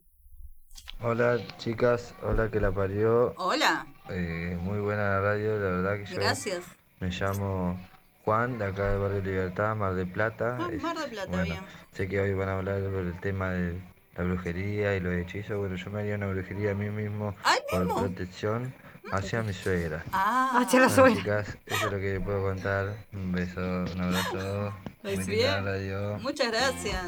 Hola 1.03 1.39
chicas, 1.59 2.15
hola 2.23 2.51
que 2.51 2.61
la 2.61 2.71
parió. 2.71 3.35
Hola, 3.37 3.87
Eh, 4.09 4.59
muy 4.61 4.79
buena 4.81 5.03
la 5.03 5.21
radio, 5.21 5.59
la 5.59 5.71
verdad 5.71 5.97
que 5.99 6.05
yo 6.07 6.17
gracias. 6.17 6.65
me 7.01 7.09
llamo 7.09 7.79
Juan, 8.25 8.59
de 8.59 8.67
acá 8.67 8.91
del 8.91 8.99
barrio 9.01 9.21
Libertad, 9.23 9.75
Mar 9.77 9.95
del 9.95 10.09
Plata. 10.11 10.59
Ah, 10.61 10.69
Mar 10.81 10.97
del 10.99 11.11
Plata, 11.11 11.29
bueno, 11.29 11.45
bien. 11.45 11.61
sé 11.93 12.09
que 12.09 12.21
hoy 12.21 12.35
van 12.35 12.49
a 12.49 12.59
hablar 12.59 12.81
sobre 12.81 13.01
el 13.01 13.21
tema 13.21 13.51
de 13.51 13.81
la 14.17 14.25
brujería 14.25 14.95
y 14.97 15.01
los 15.01 15.15
hechizos. 15.15 15.57
Bueno, 15.57 15.77
yo 15.77 15.91
me 15.91 16.01
haría 16.01 16.17
una 16.17 16.27
brujería 16.29 16.73
a 16.73 16.75
mí 16.75 16.91
mismo 16.91 17.35
¿Ay, 17.45 17.59
por 17.71 17.85
mismo? 17.85 18.01
protección 18.01 18.75
hacia 19.13 19.43
mi 19.43 19.53
suegra. 19.53 20.05
Ah, 20.13 20.61
Hacia 20.63 20.81
la 20.81 20.89
Bueno, 20.89 21.03
suegra. 21.15 21.45
chicas, 21.45 21.59
eso 21.67 21.87
es 21.87 21.93
lo 21.93 21.99
que 21.99 22.21
puedo 22.21 22.43
contar. 22.43 22.95
Un 23.13 23.33
beso, 23.33 23.61
un 23.61 24.01
abrazo. 24.01 24.75
Radio. 25.65 26.19
muchas 26.21 26.49
gracias. 26.49 27.03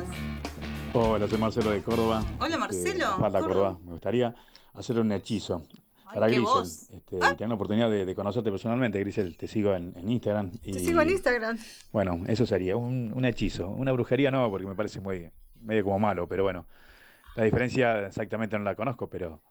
Hola, 0.93 1.29
soy 1.29 1.39
Marcelo 1.39 1.71
de 1.71 1.83
Córdoba. 1.83 2.25
Hola, 2.41 2.57
Marcelo. 2.57 3.17
Hola, 3.17 3.41
Córdoba. 3.41 3.41
Córdoba. 3.41 3.79
Me 3.85 3.91
gustaría 3.93 4.35
hacer 4.75 4.99
un 4.99 5.13
hechizo 5.13 5.63
para 6.15 6.27
Grisel. 6.29 6.63
Este, 6.97 7.17
y 7.17 7.21
tener 7.37 7.49
la 7.49 7.55
oportunidad 7.55 7.91
de, 7.91 8.05
de 8.07 8.15
conocerte 8.15 8.51
personalmente, 8.51 8.99
Grisel. 9.01 9.37
Te 9.37 9.47
sigo 9.47 9.75
en, 9.75 9.93
en 9.97 10.09
Instagram. 10.11 10.51
Y, 10.63 10.73
Te 10.73 10.79
sigo 10.79 11.01
en 11.01 11.11
Instagram. 11.11 11.59
Bueno, 11.93 12.23
eso 12.29 12.47
sería 12.47 12.77
un, 12.77 13.13
un 13.15 13.25
hechizo. 13.25 13.69
Una 13.69 13.93
brujería 13.93 14.31
no, 14.31 14.49
porque 14.51 14.67
me 14.67 14.75
parece 14.75 15.01
muy 15.01 15.31
medio 15.61 15.85
como 15.85 15.99
malo, 15.99 16.27
pero 16.29 16.45
bueno. 16.45 16.67
La 17.37 17.45
diferencia 17.45 18.07
exactamente 18.07 18.57
no 18.57 18.65
la 18.65 18.77
conozco, 18.77 19.09
pero 19.09 19.43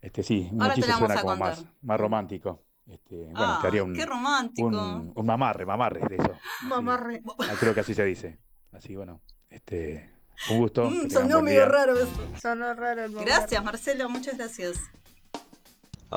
este 0.00 0.22
sí, 0.22 0.48
un 0.52 0.62
Ahora 0.62 0.74
hechizo 0.74 0.96
suena 0.98 1.14
como 1.16 1.26
contar. 1.32 1.48
más, 1.50 1.64
más 1.82 2.00
romántico. 2.00 2.62
Este, 2.88 3.16
bueno, 3.24 3.38
Ah, 3.40 3.58
te 3.60 3.66
haría 3.68 3.82
un, 3.84 3.92
qué 3.94 4.06
romántico. 4.06 4.68
un, 4.68 5.12
un 5.14 5.26
mamarre, 5.26 5.66
mamarre 5.66 6.00
de 6.08 6.16
eso. 6.16 6.32
Mamarre. 6.62 7.20
Ah, 7.40 7.54
Creo 7.58 7.74
que 7.74 7.80
así 7.80 7.94
se 7.94 8.04
dice. 8.04 8.38
Así, 8.72 8.94
bueno, 8.94 9.20
este, 9.50 10.10
un 10.50 10.58
gusto. 10.58 10.88
Mm, 10.88 11.10
sonó 11.10 11.42
medio 11.42 11.66
raro 11.66 11.94
eso. 11.96 12.26
Sonó 12.40 12.72
raro 12.74 13.04
el 13.04 13.10
mamarre. 13.10 13.30
Gracias, 13.32 13.64
Marcelo, 13.64 14.08
muchas 14.08 14.36
gracias. 14.38 14.76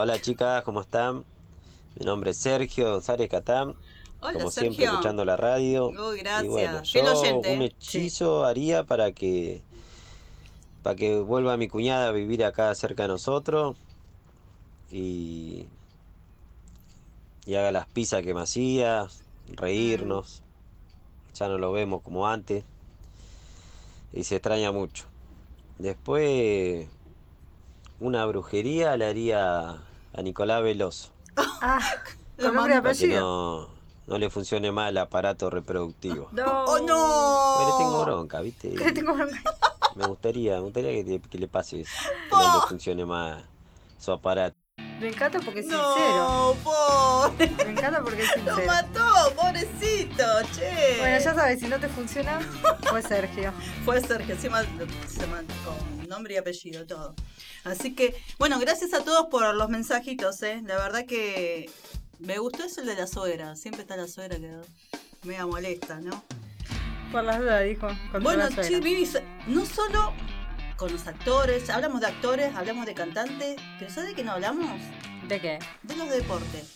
Hola 0.01 0.17
chicas, 0.21 0.63
¿cómo 0.63 0.79
están? 0.79 1.25
Mi 1.99 2.05
nombre 2.05 2.31
es 2.31 2.37
Sergio 2.37 2.89
González 2.89 3.29
Catán, 3.29 3.75
Hola, 4.21 4.31
como 4.31 4.49
Sergio. 4.49 4.71
siempre 4.71 4.85
escuchando 4.85 5.25
la 5.25 5.35
radio. 5.35 5.89
Uy, 5.89 6.19
Y 6.19 6.19
gracias. 6.21 6.47
bueno, 6.47 6.85
Fiel 6.85 7.05
yo 7.05 7.41
un 7.51 7.61
hechizo 7.63 8.45
haría 8.45 8.85
para 8.85 9.11
que 9.11 9.61
para 10.83 10.95
que 10.95 11.19
vuelva 11.19 11.57
mi 11.57 11.67
cuñada 11.67 12.07
a 12.07 12.11
vivir 12.13 12.45
acá 12.45 12.73
cerca 12.75 13.03
de 13.03 13.09
nosotros 13.09 13.75
y 14.89 15.67
y 17.45 17.55
haga 17.55 17.73
las 17.73 17.85
pizzas 17.87 18.23
que 18.23 18.33
me 18.33 18.39
hacía, 18.39 19.05
reírnos. 19.49 20.43
Ya 21.35 21.49
no 21.49 21.57
lo 21.57 21.73
vemos 21.73 22.03
como 22.03 22.25
antes 22.25 22.63
y 24.13 24.23
se 24.23 24.37
extraña 24.37 24.71
mucho. 24.71 25.03
Después 25.77 26.87
una 27.99 28.25
brujería 28.25 28.95
le 28.95 29.05
haría 29.05 29.83
a 30.13 30.21
Nicolás 30.21 30.63
Veloso 30.63 31.11
Ah, 31.61 31.79
Lo 32.37 32.47
con 32.47 32.55
nombre 32.55 32.73
y 32.73 32.77
apellido. 32.77 33.19
no, 33.21 33.69
no 34.07 34.17
le 34.17 34.29
funcione 34.29 34.71
más 34.71 34.89
el 34.89 34.97
aparato 34.97 35.49
reproductivo. 35.49 36.29
No. 36.31 36.65
¡Oh, 36.65 36.79
no! 36.79 37.55
Pero 37.59 37.71
le 37.71 37.83
tengo 37.83 38.01
bronca, 38.05 38.41
¿viste? 38.41 38.73
Que 38.75 38.91
tengo 38.91 39.13
bronca. 39.13 39.41
Me 39.95 40.05
gustaría, 40.07 40.55
me 40.55 40.61
gustaría 40.61 40.91
que, 40.91 41.03
le- 41.09 41.21
que 41.21 41.37
le 41.37 41.47
pase 41.47 41.81
eso. 41.81 41.91
Que 42.29 42.35
no 42.35 42.61
le 42.61 42.67
funcione 42.67 43.05
más 43.05 43.43
su 43.97 44.11
aparato. 44.11 44.55
Me 44.99 45.09
encanta 45.09 45.39
porque 45.39 45.61
es 45.61 45.65
sincero. 45.67 45.85
No, 46.17 46.55
pobre. 46.63 47.49
Me 47.65 47.71
encanta 47.71 48.01
porque 48.03 48.21
es 48.23 48.29
Lo 48.29 48.55
sincero. 48.55 48.67
mató, 48.67 49.33
pobrecito, 49.35 50.23
che. 50.53 50.97
Bueno, 50.99 51.19
ya 51.19 51.33
sabes, 51.33 51.59
si 51.61 51.67
no 51.67 51.79
te 51.79 51.87
funciona, 51.87 52.39
fue 52.89 53.01
Sergio. 53.01 53.53
Fue 53.85 54.01
Sergio, 54.01 54.35
encima 54.35 54.61
se 55.07 55.25
man- 55.27 55.47
con 55.65 56.07
nombre 56.09 56.33
y 56.33 56.37
apellido, 56.37 56.85
todo. 56.85 57.15
Así 57.63 57.93
que, 57.93 58.15
bueno, 58.37 58.59
gracias 58.59 58.93
a 58.93 59.03
todos 59.03 59.27
por 59.27 59.53
los 59.55 59.69
mensajitos, 59.69 60.41
¿eh? 60.43 60.61
La 60.65 60.77
verdad 60.77 61.05
que 61.05 61.69
me 62.19 62.37
gustó 62.37 62.63
eso 62.63 62.81
el 62.81 62.87
de 62.87 62.95
la 62.95 63.07
suegra. 63.07 63.55
Siempre 63.55 63.81
está 63.81 63.97
la 63.97 64.07
suegra 64.07 64.37
que 64.37 64.51
me 65.23 65.43
molesta, 65.45 65.99
¿no? 65.99 66.23
Por 67.11 67.23
las 67.23 67.39
dudas, 67.39 67.63
dijo. 67.65 67.87
Bueno, 68.21 68.47
che, 68.49 68.79
Vivi, 68.79 69.09
no 69.47 69.65
solo 69.65 70.13
con 70.77 70.91
los 70.91 71.07
actores, 71.07 71.69
hablamos 71.69 72.01
de 72.01 72.07
actores, 72.07 72.55
hablamos 72.55 72.85
de 72.85 72.93
cantantes, 72.93 73.57
pero 73.77 73.91
¿sabes 73.91 74.09
de 74.09 74.15
qué 74.15 74.23
no 74.23 74.31
hablamos? 74.31 74.79
¿De 75.27 75.41
qué? 75.41 75.59
De 75.83 75.95
los 75.95 76.09
deportes. 76.09 76.75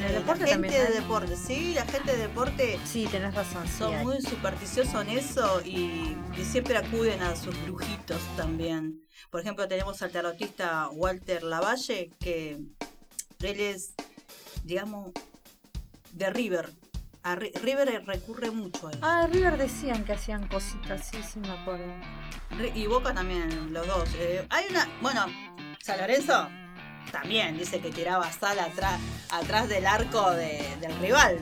De 0.00 0.06
¿De 0.08 0.20
la 0.20 0.24
gente 0.34 0.46
también 0.50 0.74
de 0.74 0.80
hay? 0.80 0.92
deporte, 0.94 1.36
sí, 1.36 1.74
la 1.74 1.84
gente 1.84 2.12
de 2.12 2.18
deporte 2.18 2.78
Sí, 2.84 3.06
tenés 3.10 3.34
razón. 3.34 3.66
son 3.68 4.02
muy 4.02 4.20
supersticiosos 4.22 4.94
en 5.02 5.10
eso 5.10 5.60
y, 5.64 6.16
y 6.36 6.44
siempre 6.44 6.76
acuden 6.76 7.22
a 7.22 7.36
sus 7.36 7.54
brujitos 7.64 8.20
también. 8.36 9.02
Por 9.30 9.40
ejemplo, 9.40 9.68
tenemos 9.68 10.00
al 10.02 10.10
tarotista 10.10 10.88
Walter 10.90 11.42
Lavalle, 11.42 12.10
que 12.18 12.58
él 13.40 13.60
es, 13.60 13.94
digamos, 14.64 15.12
de 16.12 16.30
River. 16.30 16.70
A 17.22 17.36
Ri- 17.36 17.52
River 17.60 18.02
recurre 18.06 18.50
mucho 18.50 18.88
a 18.88 18.92
él. 18.92 18.98
Ah, 19.02 19.28
River 19.30 19.58
decían 19.58 20.04
que 20.04 20.14
hacían 20.14 20.48
cositas, 20.48 21.06
sí, 21.10 21.18
sí, 21.22 21.38
me 21.40 21.50
acuerdo. 21.50 21.84
Y 22.74 22.86
Boca 22.86 23.12
también, 23.12 23.72
los 23.74 23.86
dos. 23.86 24.08
Eh, 24.16 24.46
hay 24.48 24.64
una, 24.70 24.88
bueno, 25.02 25.26
San 25.82 25.98
Lorenzo 26.00 26.48
también 27.12 27.58
dice 27.58 27.80
que 27.80 27.90
tiraba 27.90 28.30
sal 28.32 28.58
atrás, 28.58 29.00
atrás 29.30 29.68
del 29.68 29.86
arco 29.86 30.30
de- 30.32 30.76
del 30.80 30.96
rival. 31.00 31.38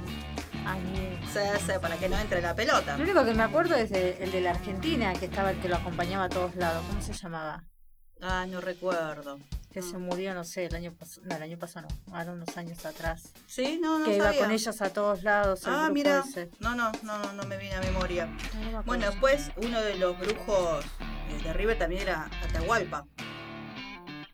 Ay, 0.67 1.19
sea, 1.33 1.55
ese, 1.57 1.79
para 1.81 1.97
que 1.97 2.09
no 2.09 2.19
entre 2.19 2.41
la 2.43 2.55
pelota. 2.55 2.97
Lo 2.97 3.05
único 3.05 3.25
que 3.25 3.35
me 3.35 3.43
acuerdo 3.43 3.75
es 3.75 3.91
el 3.93 4.31
de 4.33 4.41
la 4.41 4.51
Argentina, 4.51 5.13
que 5.15 5.27
estaba 5.27 5.51
el 5.51 5.61
que 5.61 5.69
lo 5.69 5.77
acompañaba 5.77 6.25
a 6.25 6.29
todos 6.29 6.55
lados. 6.57 6.85
¿Cómo 6.89 7.01
se 7.03 7.13
llamaba? 7.13 7.65
Ah, 8.21 8.47
no 8.49 8.61
recuerdo. 8.61 9.39
Que 9.71 9.83
se 9.83 9.99
murió, 9.99 10.35
no 10.35 10.43
sé, 10.45 10.65
el 10.65 10.75
año 10.75 10.93
pasado. 10.93 11.27
No, 11.29 11.37
el 11.37 11.43
año 11.43 11.59
pasado 11.59 11.87
no, 12.07 12.15
ahora 12.17 12.33
unos 12.33 12.57
años 12.57 12.85
atrás. 12.85 13.33
Sí, 13.47 13.79
no, 13.81 13.99
no 13.99 14.07
que 14.07 14.17
iba 14.17 14.33
con 14.33 14.51
ellos 14.51 14.81
a 14.83 14.91
todos 14.93 15.23
lados. 15.23 15.65
el 15.67 15.73
Ah, 15.75 15.89
mira. 15.93 16.25
ese. 16.27 16.51
No, 16.59 16.75
no, 16.75 16.91
no, 17.03 17.19
no, 17.19 17.33
no 17.35 17.43
me 17.45 17.57
viene 17.59 17.77
a 17.77 17.81
memoria. 17.81 18.27
No, 18.27 18.33
no 18.33 18.61
me 18.61 18.67
acuerdo. 18.69 18.83
Bueno, 18.87 19.07
después 19.07 19.51
uno 19.57 19.81
de 19.83 19.95
los 19.97 20.19
brujos 20.19 20.85
eh, 21.29 21.43
de 21.45 21.53
River 21.53 21.79
también 21.79 22.03
era 22.03 22.29
Atahualpa. 22.49 23.05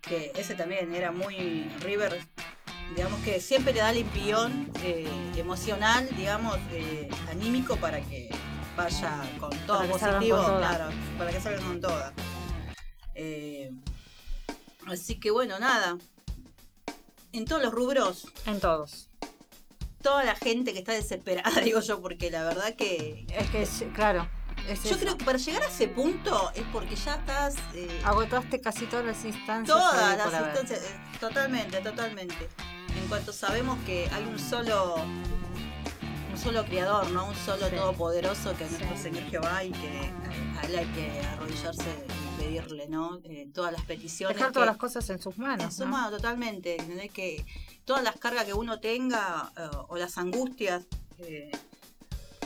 Que 0.09 0.33
ese 0.37 0.55
también 0.55 0.95
era 0.95 1.13
muy 1.13 1.69
River. 1.81 2.21
Digamos 2.95 3.21
que 3.23 3.41
siempre 3.41 3.73
le 3.73 3.81
da 3.81 3.91
el 3.91 3.99
impión 3.99 4.71
eh, 4.83 5.09
emocional, 5.37 6.09
digamos, 6.17 6.59
eh, 6.73 7.09
anímico 7.31 7.77
para 7.77 8.01
que 8.01 8.29
vaya 8.77 9.23
con 9.41 9.51
todo 9.67 9.79
Para 9.79 9.91
positivo, 9.91 10.43
con 10.43 10.59
claro, 10.59 10.89
para 11.17 11.31
que 11.31 11.41
salgan 11.41 11.65
con 11.65 11.81
toda. 11.81 12.13
Eh, 13.15 13.71
así 14.87 15.19
que 15.19 15.31
bueno, 15.31 15.59
nada. 15.59 15.97
En 17.33 17.47
todos 17.47 17.63
los 17.63 17.73
rubros, 17.73 18.29
En 18.47 18.61
todos. 18.61 19.09
toda 20.03 20.23
la 20.23 20.37
gente 20.37 20.73
que 20.73 20.81
está 20.81 20.93
desesperada, 20.93 21.51
digo 21.65 21.81
yo, 21.81 22.01
porque 22.03 22.31
la 22.31 22.45
verdad 22.45 22.75
que 22.77 23.27
Es 23.29 23.49
que, 23.51 23.89
claro. 23.93 24.29
Es 24.69 24.83
yo 24.85 24.91
eso. 24.91 24.99
creo 24.99 25.17
que 25.19 25.25
para 25.25 25.39
llegar 25.39 25.62
a 25.62 25.67
ese 25.69 25.89
punto 25.89 26.51
es 26.55 26.65
porque 26.73 26.97
ya 26.97 27.15
estás 27.17 27.55
eh, 27.75 28.01
Agotaste 28.05 28.61
casi 28.61 28.87
todas 28.87 29.05
las 29.05 29.25
instancias. 29.25 29.67
todas 29.77 30.17
las 30.19 30.27
instancias, 30.43 30.81
eh, 30.85 30.97
totalmente, 31.21 31.81
totalmente. 31.81 32.49
En 32.97 33.09
cuanto 33.09 33.33
sabemos 33.33 33.79
que 33.85 34.09
hay 34.12 34.25
un 34.25 34.39
solo 34.39 34.97
un 36.33 36.41
solo 36.41 36.65
creador, 36.65 37.09
¿no? 37.11 37.27
Un 37.29 37.35
solo 37.37 37.69
Sí. 37.69 37.77
todopoderoso 37.77 38.57
que 38.57 38.65
es 38.65 38.71
Sí. 38.71 38.77
nuestro 38.79 38.99
Señor 38.99 39.23
Jehová 39.31 39.62
y 39.65 39.71
que 39.71 40.12
a 40.59 40.62
él 40.67 40.77
hay 40.79 40.87
que 40.87 41.21
arrodillarse 41.27 42.07
y 42.09 42.43
pedirle, 42.43 42.89
¿no? 42.89 43.21
Eh, 43.25 43.49
todas 43.55 43.73
las 43.73 43.83
peticiones. 43.83 44.37
Dejar 44.37 44.51
que- 44.51 44.55
todas 44.55 44.67
las 44.67 44.77
cosas 44.77 45.09
en 45.11 45.21
sus 45.23 45.37
en 45.37 45.43
manos. 45.43 45.75
su 45.75 45.85
¿no? 45.85 45.93
mano, 45.93 46.11
totalmente. 46.11 46.77
¿entendés? 46.81 47.12
Que 47.12 47.47
todas 47.85 48.03
las 48.03 48.17
cargas 48.17 48.47
que 48.47 48.53
uno 48.55 48.81
tenga 48.81 49.53
o 49.89 49.97
las 49.97 50.19
angustias, 50.19 50.83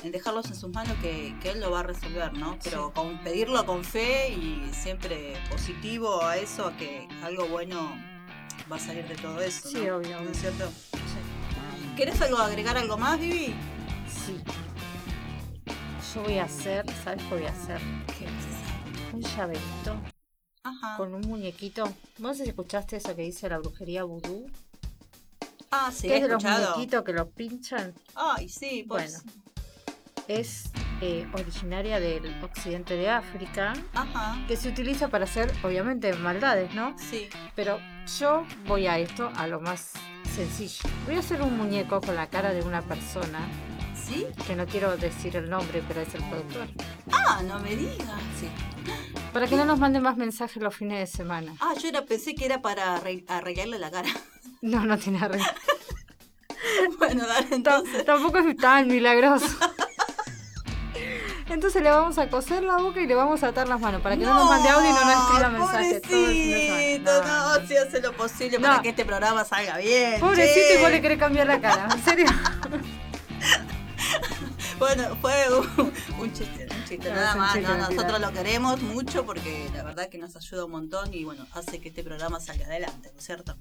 en 0.03 0.13
dejarlos 0.13 0.47
en 0.47 0.55
sus 0.55 0.71
manos 0.71 0.97
que, 1.03 1.35
que 1.41 1.51
él 1.51 1.61
lo 1.61 1.71
va 1.71 1.81
a 1.81 1.83
resolver, 1.83 2.33
¿no? 2.35 2.59
Pero 2.63 2.93
con 2.93 3.19
pedirlo 3.19 3.65
con 3.67 3.85
fe 3.85 4.31
y 4.31 4.71
siempre 4.73 5.35
positivo 5.51 6.23
a 6.23 6.37
eso, 6.37 6.67
a 6.67 6.77
que 6.77 7.09
algo 7.23 7.47
bueno 7.47 7.97
va 8.71 8.77
a 8.77 8.81
salir 8.81 9.07
de 9.09 9.17
todo 9.17 9.41
eso. 9.41 9.69
Sí, 9.69 9.89
obvio, 9.89 10.21
¿No 10.21 10.31
es 10.31 10.41
cierto? 10.41 10.71
¿Querés 11.97 12.21
algo, 12.23 12.39
agregar 12.39 12.77
algo 12.77 12.97
más, 12.97 13.19
Vivi? 13.19 13.55
Sí. 14.09 14.39
Yo 16.15 16.23
voy 16.23 16.39
a 16.39 16.45
hacer, 16.45 16.87
¿sabes 17.03 17.23
qué 17.25 17.35
voy 17.35 17.45
a 17.45 17.51
hacer? 17.51 17.81
Un 19.13 19.23
llaverito 19.23 19.97
Ajá. 20.63 20.97
con 20.97 21.15
un 21.15 21.23
muñequito. 21.23 21.85
¿Vos 21.85 21.95
no 22.19 22.35
sé 22.35 22.45
si 22.45 22.51
escuchaste 22.51 22.97
eso 22.97 23.17
que 23.17 23.23
dice 23.23 23.49
la 23.49 23.59
brujería 23.59 24.05
vudú? 24.05 24.47
Ah, 25.71 25.91
sí, 25.93 26.09
he 26.09 26.17
es 26.17 26.23
de 26.23 26.29
los 26.29 26.43
muñequitos 26.43 27.05
que 27.05 27.13
los 27.13 27.29
pinchan. 27.29 27.93
Ay, 28.15 28.49
sí, 28.49 28.85
pues. 28.89 29.23
Bueno, 29.25 29.33
es 30.29 30.71
eh, 31.01 31.27
originaria 31.33 32.01
del 32.01 32.43
occidente 32.43 32.95
de 32.95 33.09
África, 33.11 33.73
Ajá. 33.95 34.39
que 34.47 34.57
se 34.57 34.69
utiliza 34.69 35.09
para 35.09 35.25
hacer, 35.25 35.53
obviamente, 35.63 36.13
maldades, 36.15 36.75
¿no? 36.75 36.95
Sí. 36.99 37.29
Pero 37.55 37.79
yo 38.19 38.45
voy 38.67 38.87
a 38.87 38.99
esto, 38.99 39.31
a 39.37 39.47
lo 39.47 39.61
más 39.61 39.93
sencillo. 40.35 40.89
Voy 41.07 41.17
a 41.17 41.21
hacer 41.21 41.41
un 41.43 41.57
muñeco 41.57 42.01
con 42.01 42.15
la 42.15 42.29
cara 42.29 42.53
de 42.53 42.63
una 42.63 42.83
persona. 42.83 43.41
¿Sí? 43.95 44.27
Que 44.47 44.57
no 44.57 44.65
quiero 44.67 44.97
decir 44.97 45.37
el 45.37 45.51
nombre, 45.51 45.83
pero 45.87 46.01
es 46.01 46.15
el 46.15 46.23
productor. 46.25 46.67
Ah, 47.13 47.43
no 47.45 47.59
me 47.61 47.77
digas. 47.77 47.99
Sí. 48.41 48.49
Para 49.35 49.47
que 49.47 49.57
no 49.57 49.65
nos 49.67 49.79
manden 49.79 50.03
más 50.03 50.17
mensajes 50.17 50.63
los 50.63 50.75
fines 50.75 50.99
de 51.01 51.07
semana. 51.07 51.53
Ah, 51.61 51.75
yo 51.81 51.89
era, 51.89 52.05
pensé 52.07 52.35
que 52.35 52.47
era 52.47 52.63
para 52.63 52.97
arre- 52.99 53.25
arreglarle 53.29 53.79
la 53.79 53.91
cara. 53.91 54.09
No, 54.61 54.85
no 54.85 54.99
tiene 54.99 55.21
arreglo. 55.21 55.47
bueno, 56.99 57.25
dale, 57.27 57.47
entonces. 57.55 58.05
Tampoco 58.05 58.39
es 58.39 58.57
tan 58.57 58.89
milagroso. 58.89 59.47
Entonces 61.51 61.83
le 61.83 61.91
vamos 61.91 62.19
a 62.19 62.29
coser 62.29 62.63
la 62.63 62.77
boca 62.77 63.01
y 63.01 63.07
le 63.07 63.15
vamos 63.15 63.43
a 63.43 63.49
atar 63.49 63.67
las 63.69 63.81
manos 63.81 64.01
para 64.03 64.17
que 64.17 64.25
no, 64.25 64.35
nos 64.35 64.49
mande 64.51 64.69
audio 64.69 64.91
y 64.91 64.93
no 64.93 65.05
nos 65.05 65.25
escriba 65.25 65.49
mensajes 65.49 66.03
todo. 66.03 66.11
Pobrecito, 66.21 67.23
no, 67.25 67.67
si 67.67 67.77
hace 67.77 68.01
lo 68.01 68.13
posible 68.13 68.61
para 68.61 68.83
que 68.83 68.91
este 68.91 69.05
programa 69.05 69.45
salga 69.45 69.79
bien. 69.79 70.21
Pobrecito 70.21 70.69
che. 70.69 70.79
y 70.79 70.83
vos 70.83 70.91
le 70.91 71.01
querés 71.01 71.19
cambiar 71.19 71.47
la 71.47 71.61
cara, 71.61 71.89
en 71.93 72.05
serio. 72.05 72.27
Bueno, 74.79 75.17
fue 75.21 75.33
un, 75.59 75.93
un 76.21 76.33
chiste, 76.33 76.69
un 76.71 76.85
chiste, 76.85 77.09
No, 77.11 77.17
nada 77.17 77.35
más. 77.35 77.53
chiste, 77.53 77.69
no, 77.69 77.77
nosotros 77.91 78.21
lo 78.21 78.33
queremos 78.33 78.81
mucho 78.81 79.27
porque 79.27 79.69
la 79.75 79.83
verdad 79.83 80.09
que 80.09 80.19
nos 80.19 80.37
ayuda 80.37 80.67
un 80.67 80.71
montón 80.71 81.13
y 81.13 81.25
bueno, 81.25 81.47
hace 81.53 81.81
que 81.81 81.89
este 81.89 82.05
programa 82.05 82.39
salga 82.39 82.67
adelante, 82.67 83.11
¿no 83.13 83.19
es 83.19 83.27
cierto? 83.27 83.57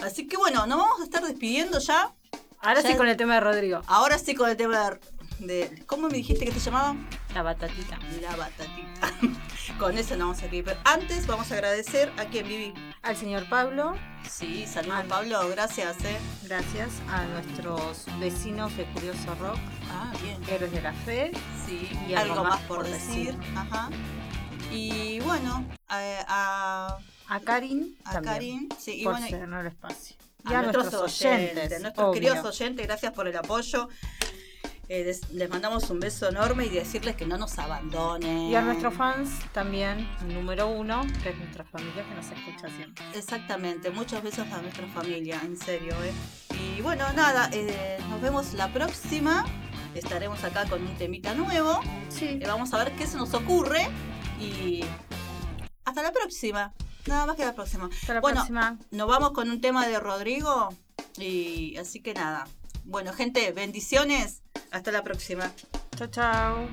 Así 0.00 0.28
que 0.28 0.36
bueno, 0.36 0.66
nos 0.68 0.78
vamos 0.78 1.00
a 1.00 1.04
estar 1.04 1.22
despidiendo 1.24 1.80
ya. 1.80 2.12
Ahora 2.60 2.82
Ya- 2.82 2.90
sí 2.90 2.96
con 2.96 3.08
el 3.08 3.16
tema 3.16 3.34
de 3.34 3.40
Rodrigo. 3.40 3.82
Ahora 3.88 4.16
sí 4.18 4.34
con 4.36 4.48
el 4.48 4.56
tema 4.56 4.90
de, 4.90 5.00
de- 5.40 5.82
¿Cómo 5.86 6.08
me 6.08 6.14
dijiste 6.14 6.44
que 6.44 6.50
te 6.52 6.60
llamaba? 6.60 6.96
La 7.34 7.42
batatita. 7.42 7.98
La 8.20 8.36
batatita. 8.36 9.12
con 9.78 9.96
eso 9.96 10.16
nos 10.16 10.28
vamos 10.38 10.42
a 10.42 10.54
ir. 10.54 10.64
Pero 10.64 10.78
antes 10.84 11.26
vamos 11.26 11.50
a 11.50 11.54
agradecer 11.54 12.12
a 12.18 12.24
quien 12.26 12.46
viví. 12.46 12.74
Al 13.02 13.16
señor 13.16 13.48
Pablo. 13.48 13.94
Sí, 14.28 14.66
saludos 14.66 15.04
Pablo, 15.08 15.48
gracias. 15.48 15.96
Eh. 16.04 16.16
Gracias 16.44 16.90
a 17.08 17.24
nuestros 17.24 18.04
vecinos 18.18 18.76
de 18.76 18.84
Curioso 18.92 19.34
Rock. 19.40 19.58
Ah, 19.90 20.12
bien. 20.22 20.38
Héroes 20.48 20.72
de 20.72 20.82
la 20.82 20.92
Fe. 20.92 21.32
Sí, 21.66 21.88
y 22.08 22.14
algo, 22.14 22.44
más 22.44 22.60
por 22.62 22.86
decir. 22.86 23.36
Ajá. 23.56 23.88
Y 24.70 25.20
bueno, 25.20 25.64
a, 25.88 25.98
a, 26.28 27.34
A 27.34 27.40
Karin. 27.40 27.96
a 28.04 28.12
también, 28.12 28.34
Karin. 28.34 28.68
Sí, 28.78 29.00
y 29.00 29.04
por 29.04 29.18
bueno, 29.18 29.60
el 29.60 29.66
espacio. 29.66 30.16
a 30.44 30.50
Y 30.50 30.54
a 30.54 30.62
nuestros, 30.62 30.84
nuestros 30.84 31.02
oyentes, 31.22 31.56
oyentes. 31.56 31.80
nuestros 31.80 32.06
obvio. 32.08 32.20
queridos 32.20 32.44
oyentes, 32.44 32.86
gracias 32.86 33.12
por 33.12 33.26
el 33.26 33.36
apoyo. 33.36 33.88
Eh, 34.92 35.04
les, 35.04 35.30
les 35.30 35.48
mandamos 35.48 35.88
un 35.90 36.00
beso 36.00 36.28
enorme 36.28 36.66
y 36.66 36.68
decirles 36.68 37.14
que 37.14 37.24
no 37.24 37.38
nos 37.38 37.56
abandonen. 37.60 38.50
Y 38.50 38.56
a 38.56 38.60
nuestros 38.60 38.92
fans 38.92 39.30
también, 39.52 40.08
número 40.26 40.66
uno, 40.66 41.02
que 41.22 41.28
es 41.28 41.38
nuestra 41.38 41.62
familia 41.62 42.04
que 42.04 42.12
nos 42.12 42.26
escucha 42.26 42.68
siempre. 42.74 43.04
Exactamente, 43.14 43.90
muchos 43.90 44.20
besos 44.20 44.48
a 44.50 44.60
nuestra 44.60 44.88
familia, 44.88 45.40
en 45.44 45.56
serio. 45.56 45.94
¿eh? 46.02 46.12
Y 46.58 46.82
bueno, 46.82 47.04
nada, 47.12 47.48
eh, 47.52 47.98
nos 48.08 48.20
vemos 48.20 48.52
la 48.54 48.72
próxima. 48.72 49.46
Estaremos 49.94 50.42
acá 50.42 50.68
con 50.68 50.82
un 50.82 50.98
temita 50.98 51.36
nuevo. 51.36 51.78
Sí. 52.08 52.40
Eh, 52.40 52.44
vamos 52.48 52.74
a 52.74 52.78
ver 52.82 52.92
qué 52.96 53.06
se 53.06 53.16
nos 53.16 53.32
ocurre. 53.32 53.88
Y 54.40 54.84
hasta 55.84 56.02
la 56.02 56.10
próxima. 56.10 56.74
Nada 57.06 57.26
más 57.26 57.36
que 57.36 57.44
la 57.44 57.54
próxima. 57.54 57.88
Hasta 57.92 58.14
la 58.14 58.20
bueno, 58.20 58.38
próxima. 58.38 58.76
nos 58.90 59.06
vamos 59.06 59.30
con 59.30 59.50
un 59.50 59.60
tema 59.60 59.86
de 59.86 60.00
Rodrigo. 60.00 60.70
Y 61.16 61.76
así 61.76 62.02
que 62.02 62.12
nada. 62.12 62.48
Bueno, 62.84 63.12
gente, 63.12 63.52
bendiciones. 63.52 64.42
Hasta 64.70 64.92
la 64.92 65.02
próxima. 65.02 65.52
Chao, 65.96 66.08
chao. 66.08 66.68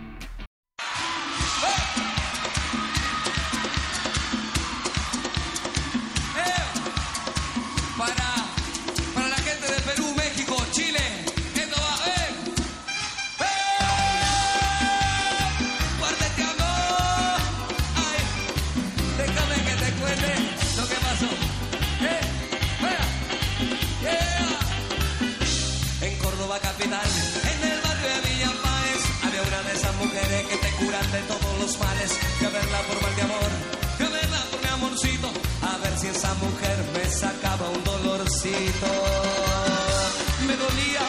Me 38.59 40.55
dolía 40.57 41.01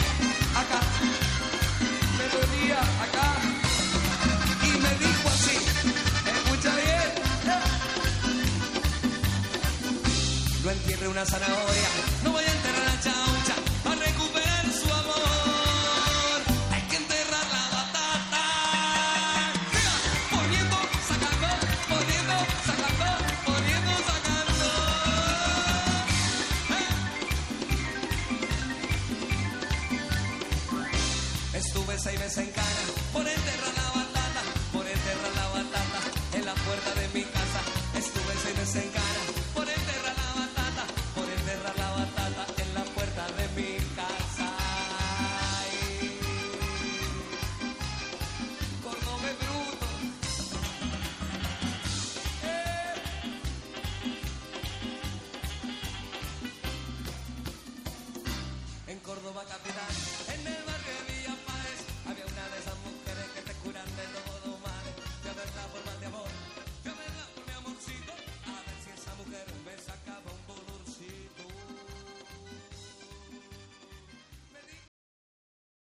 acá, 0.55 0.79
me 2.17 2.25
dolía 2.29 2.79
acá, 3.05 3.27
y 4.61 4.71
me 4.77 4.91
dijo 4.99 5.29
así, 5.29 5.57
escucha 6.29 6.75
bien. 6.75 7.09
No 10.63 10.69
entierre 10.69 11.07
una 11.07 11.25
zanahoria, 11.25 11.89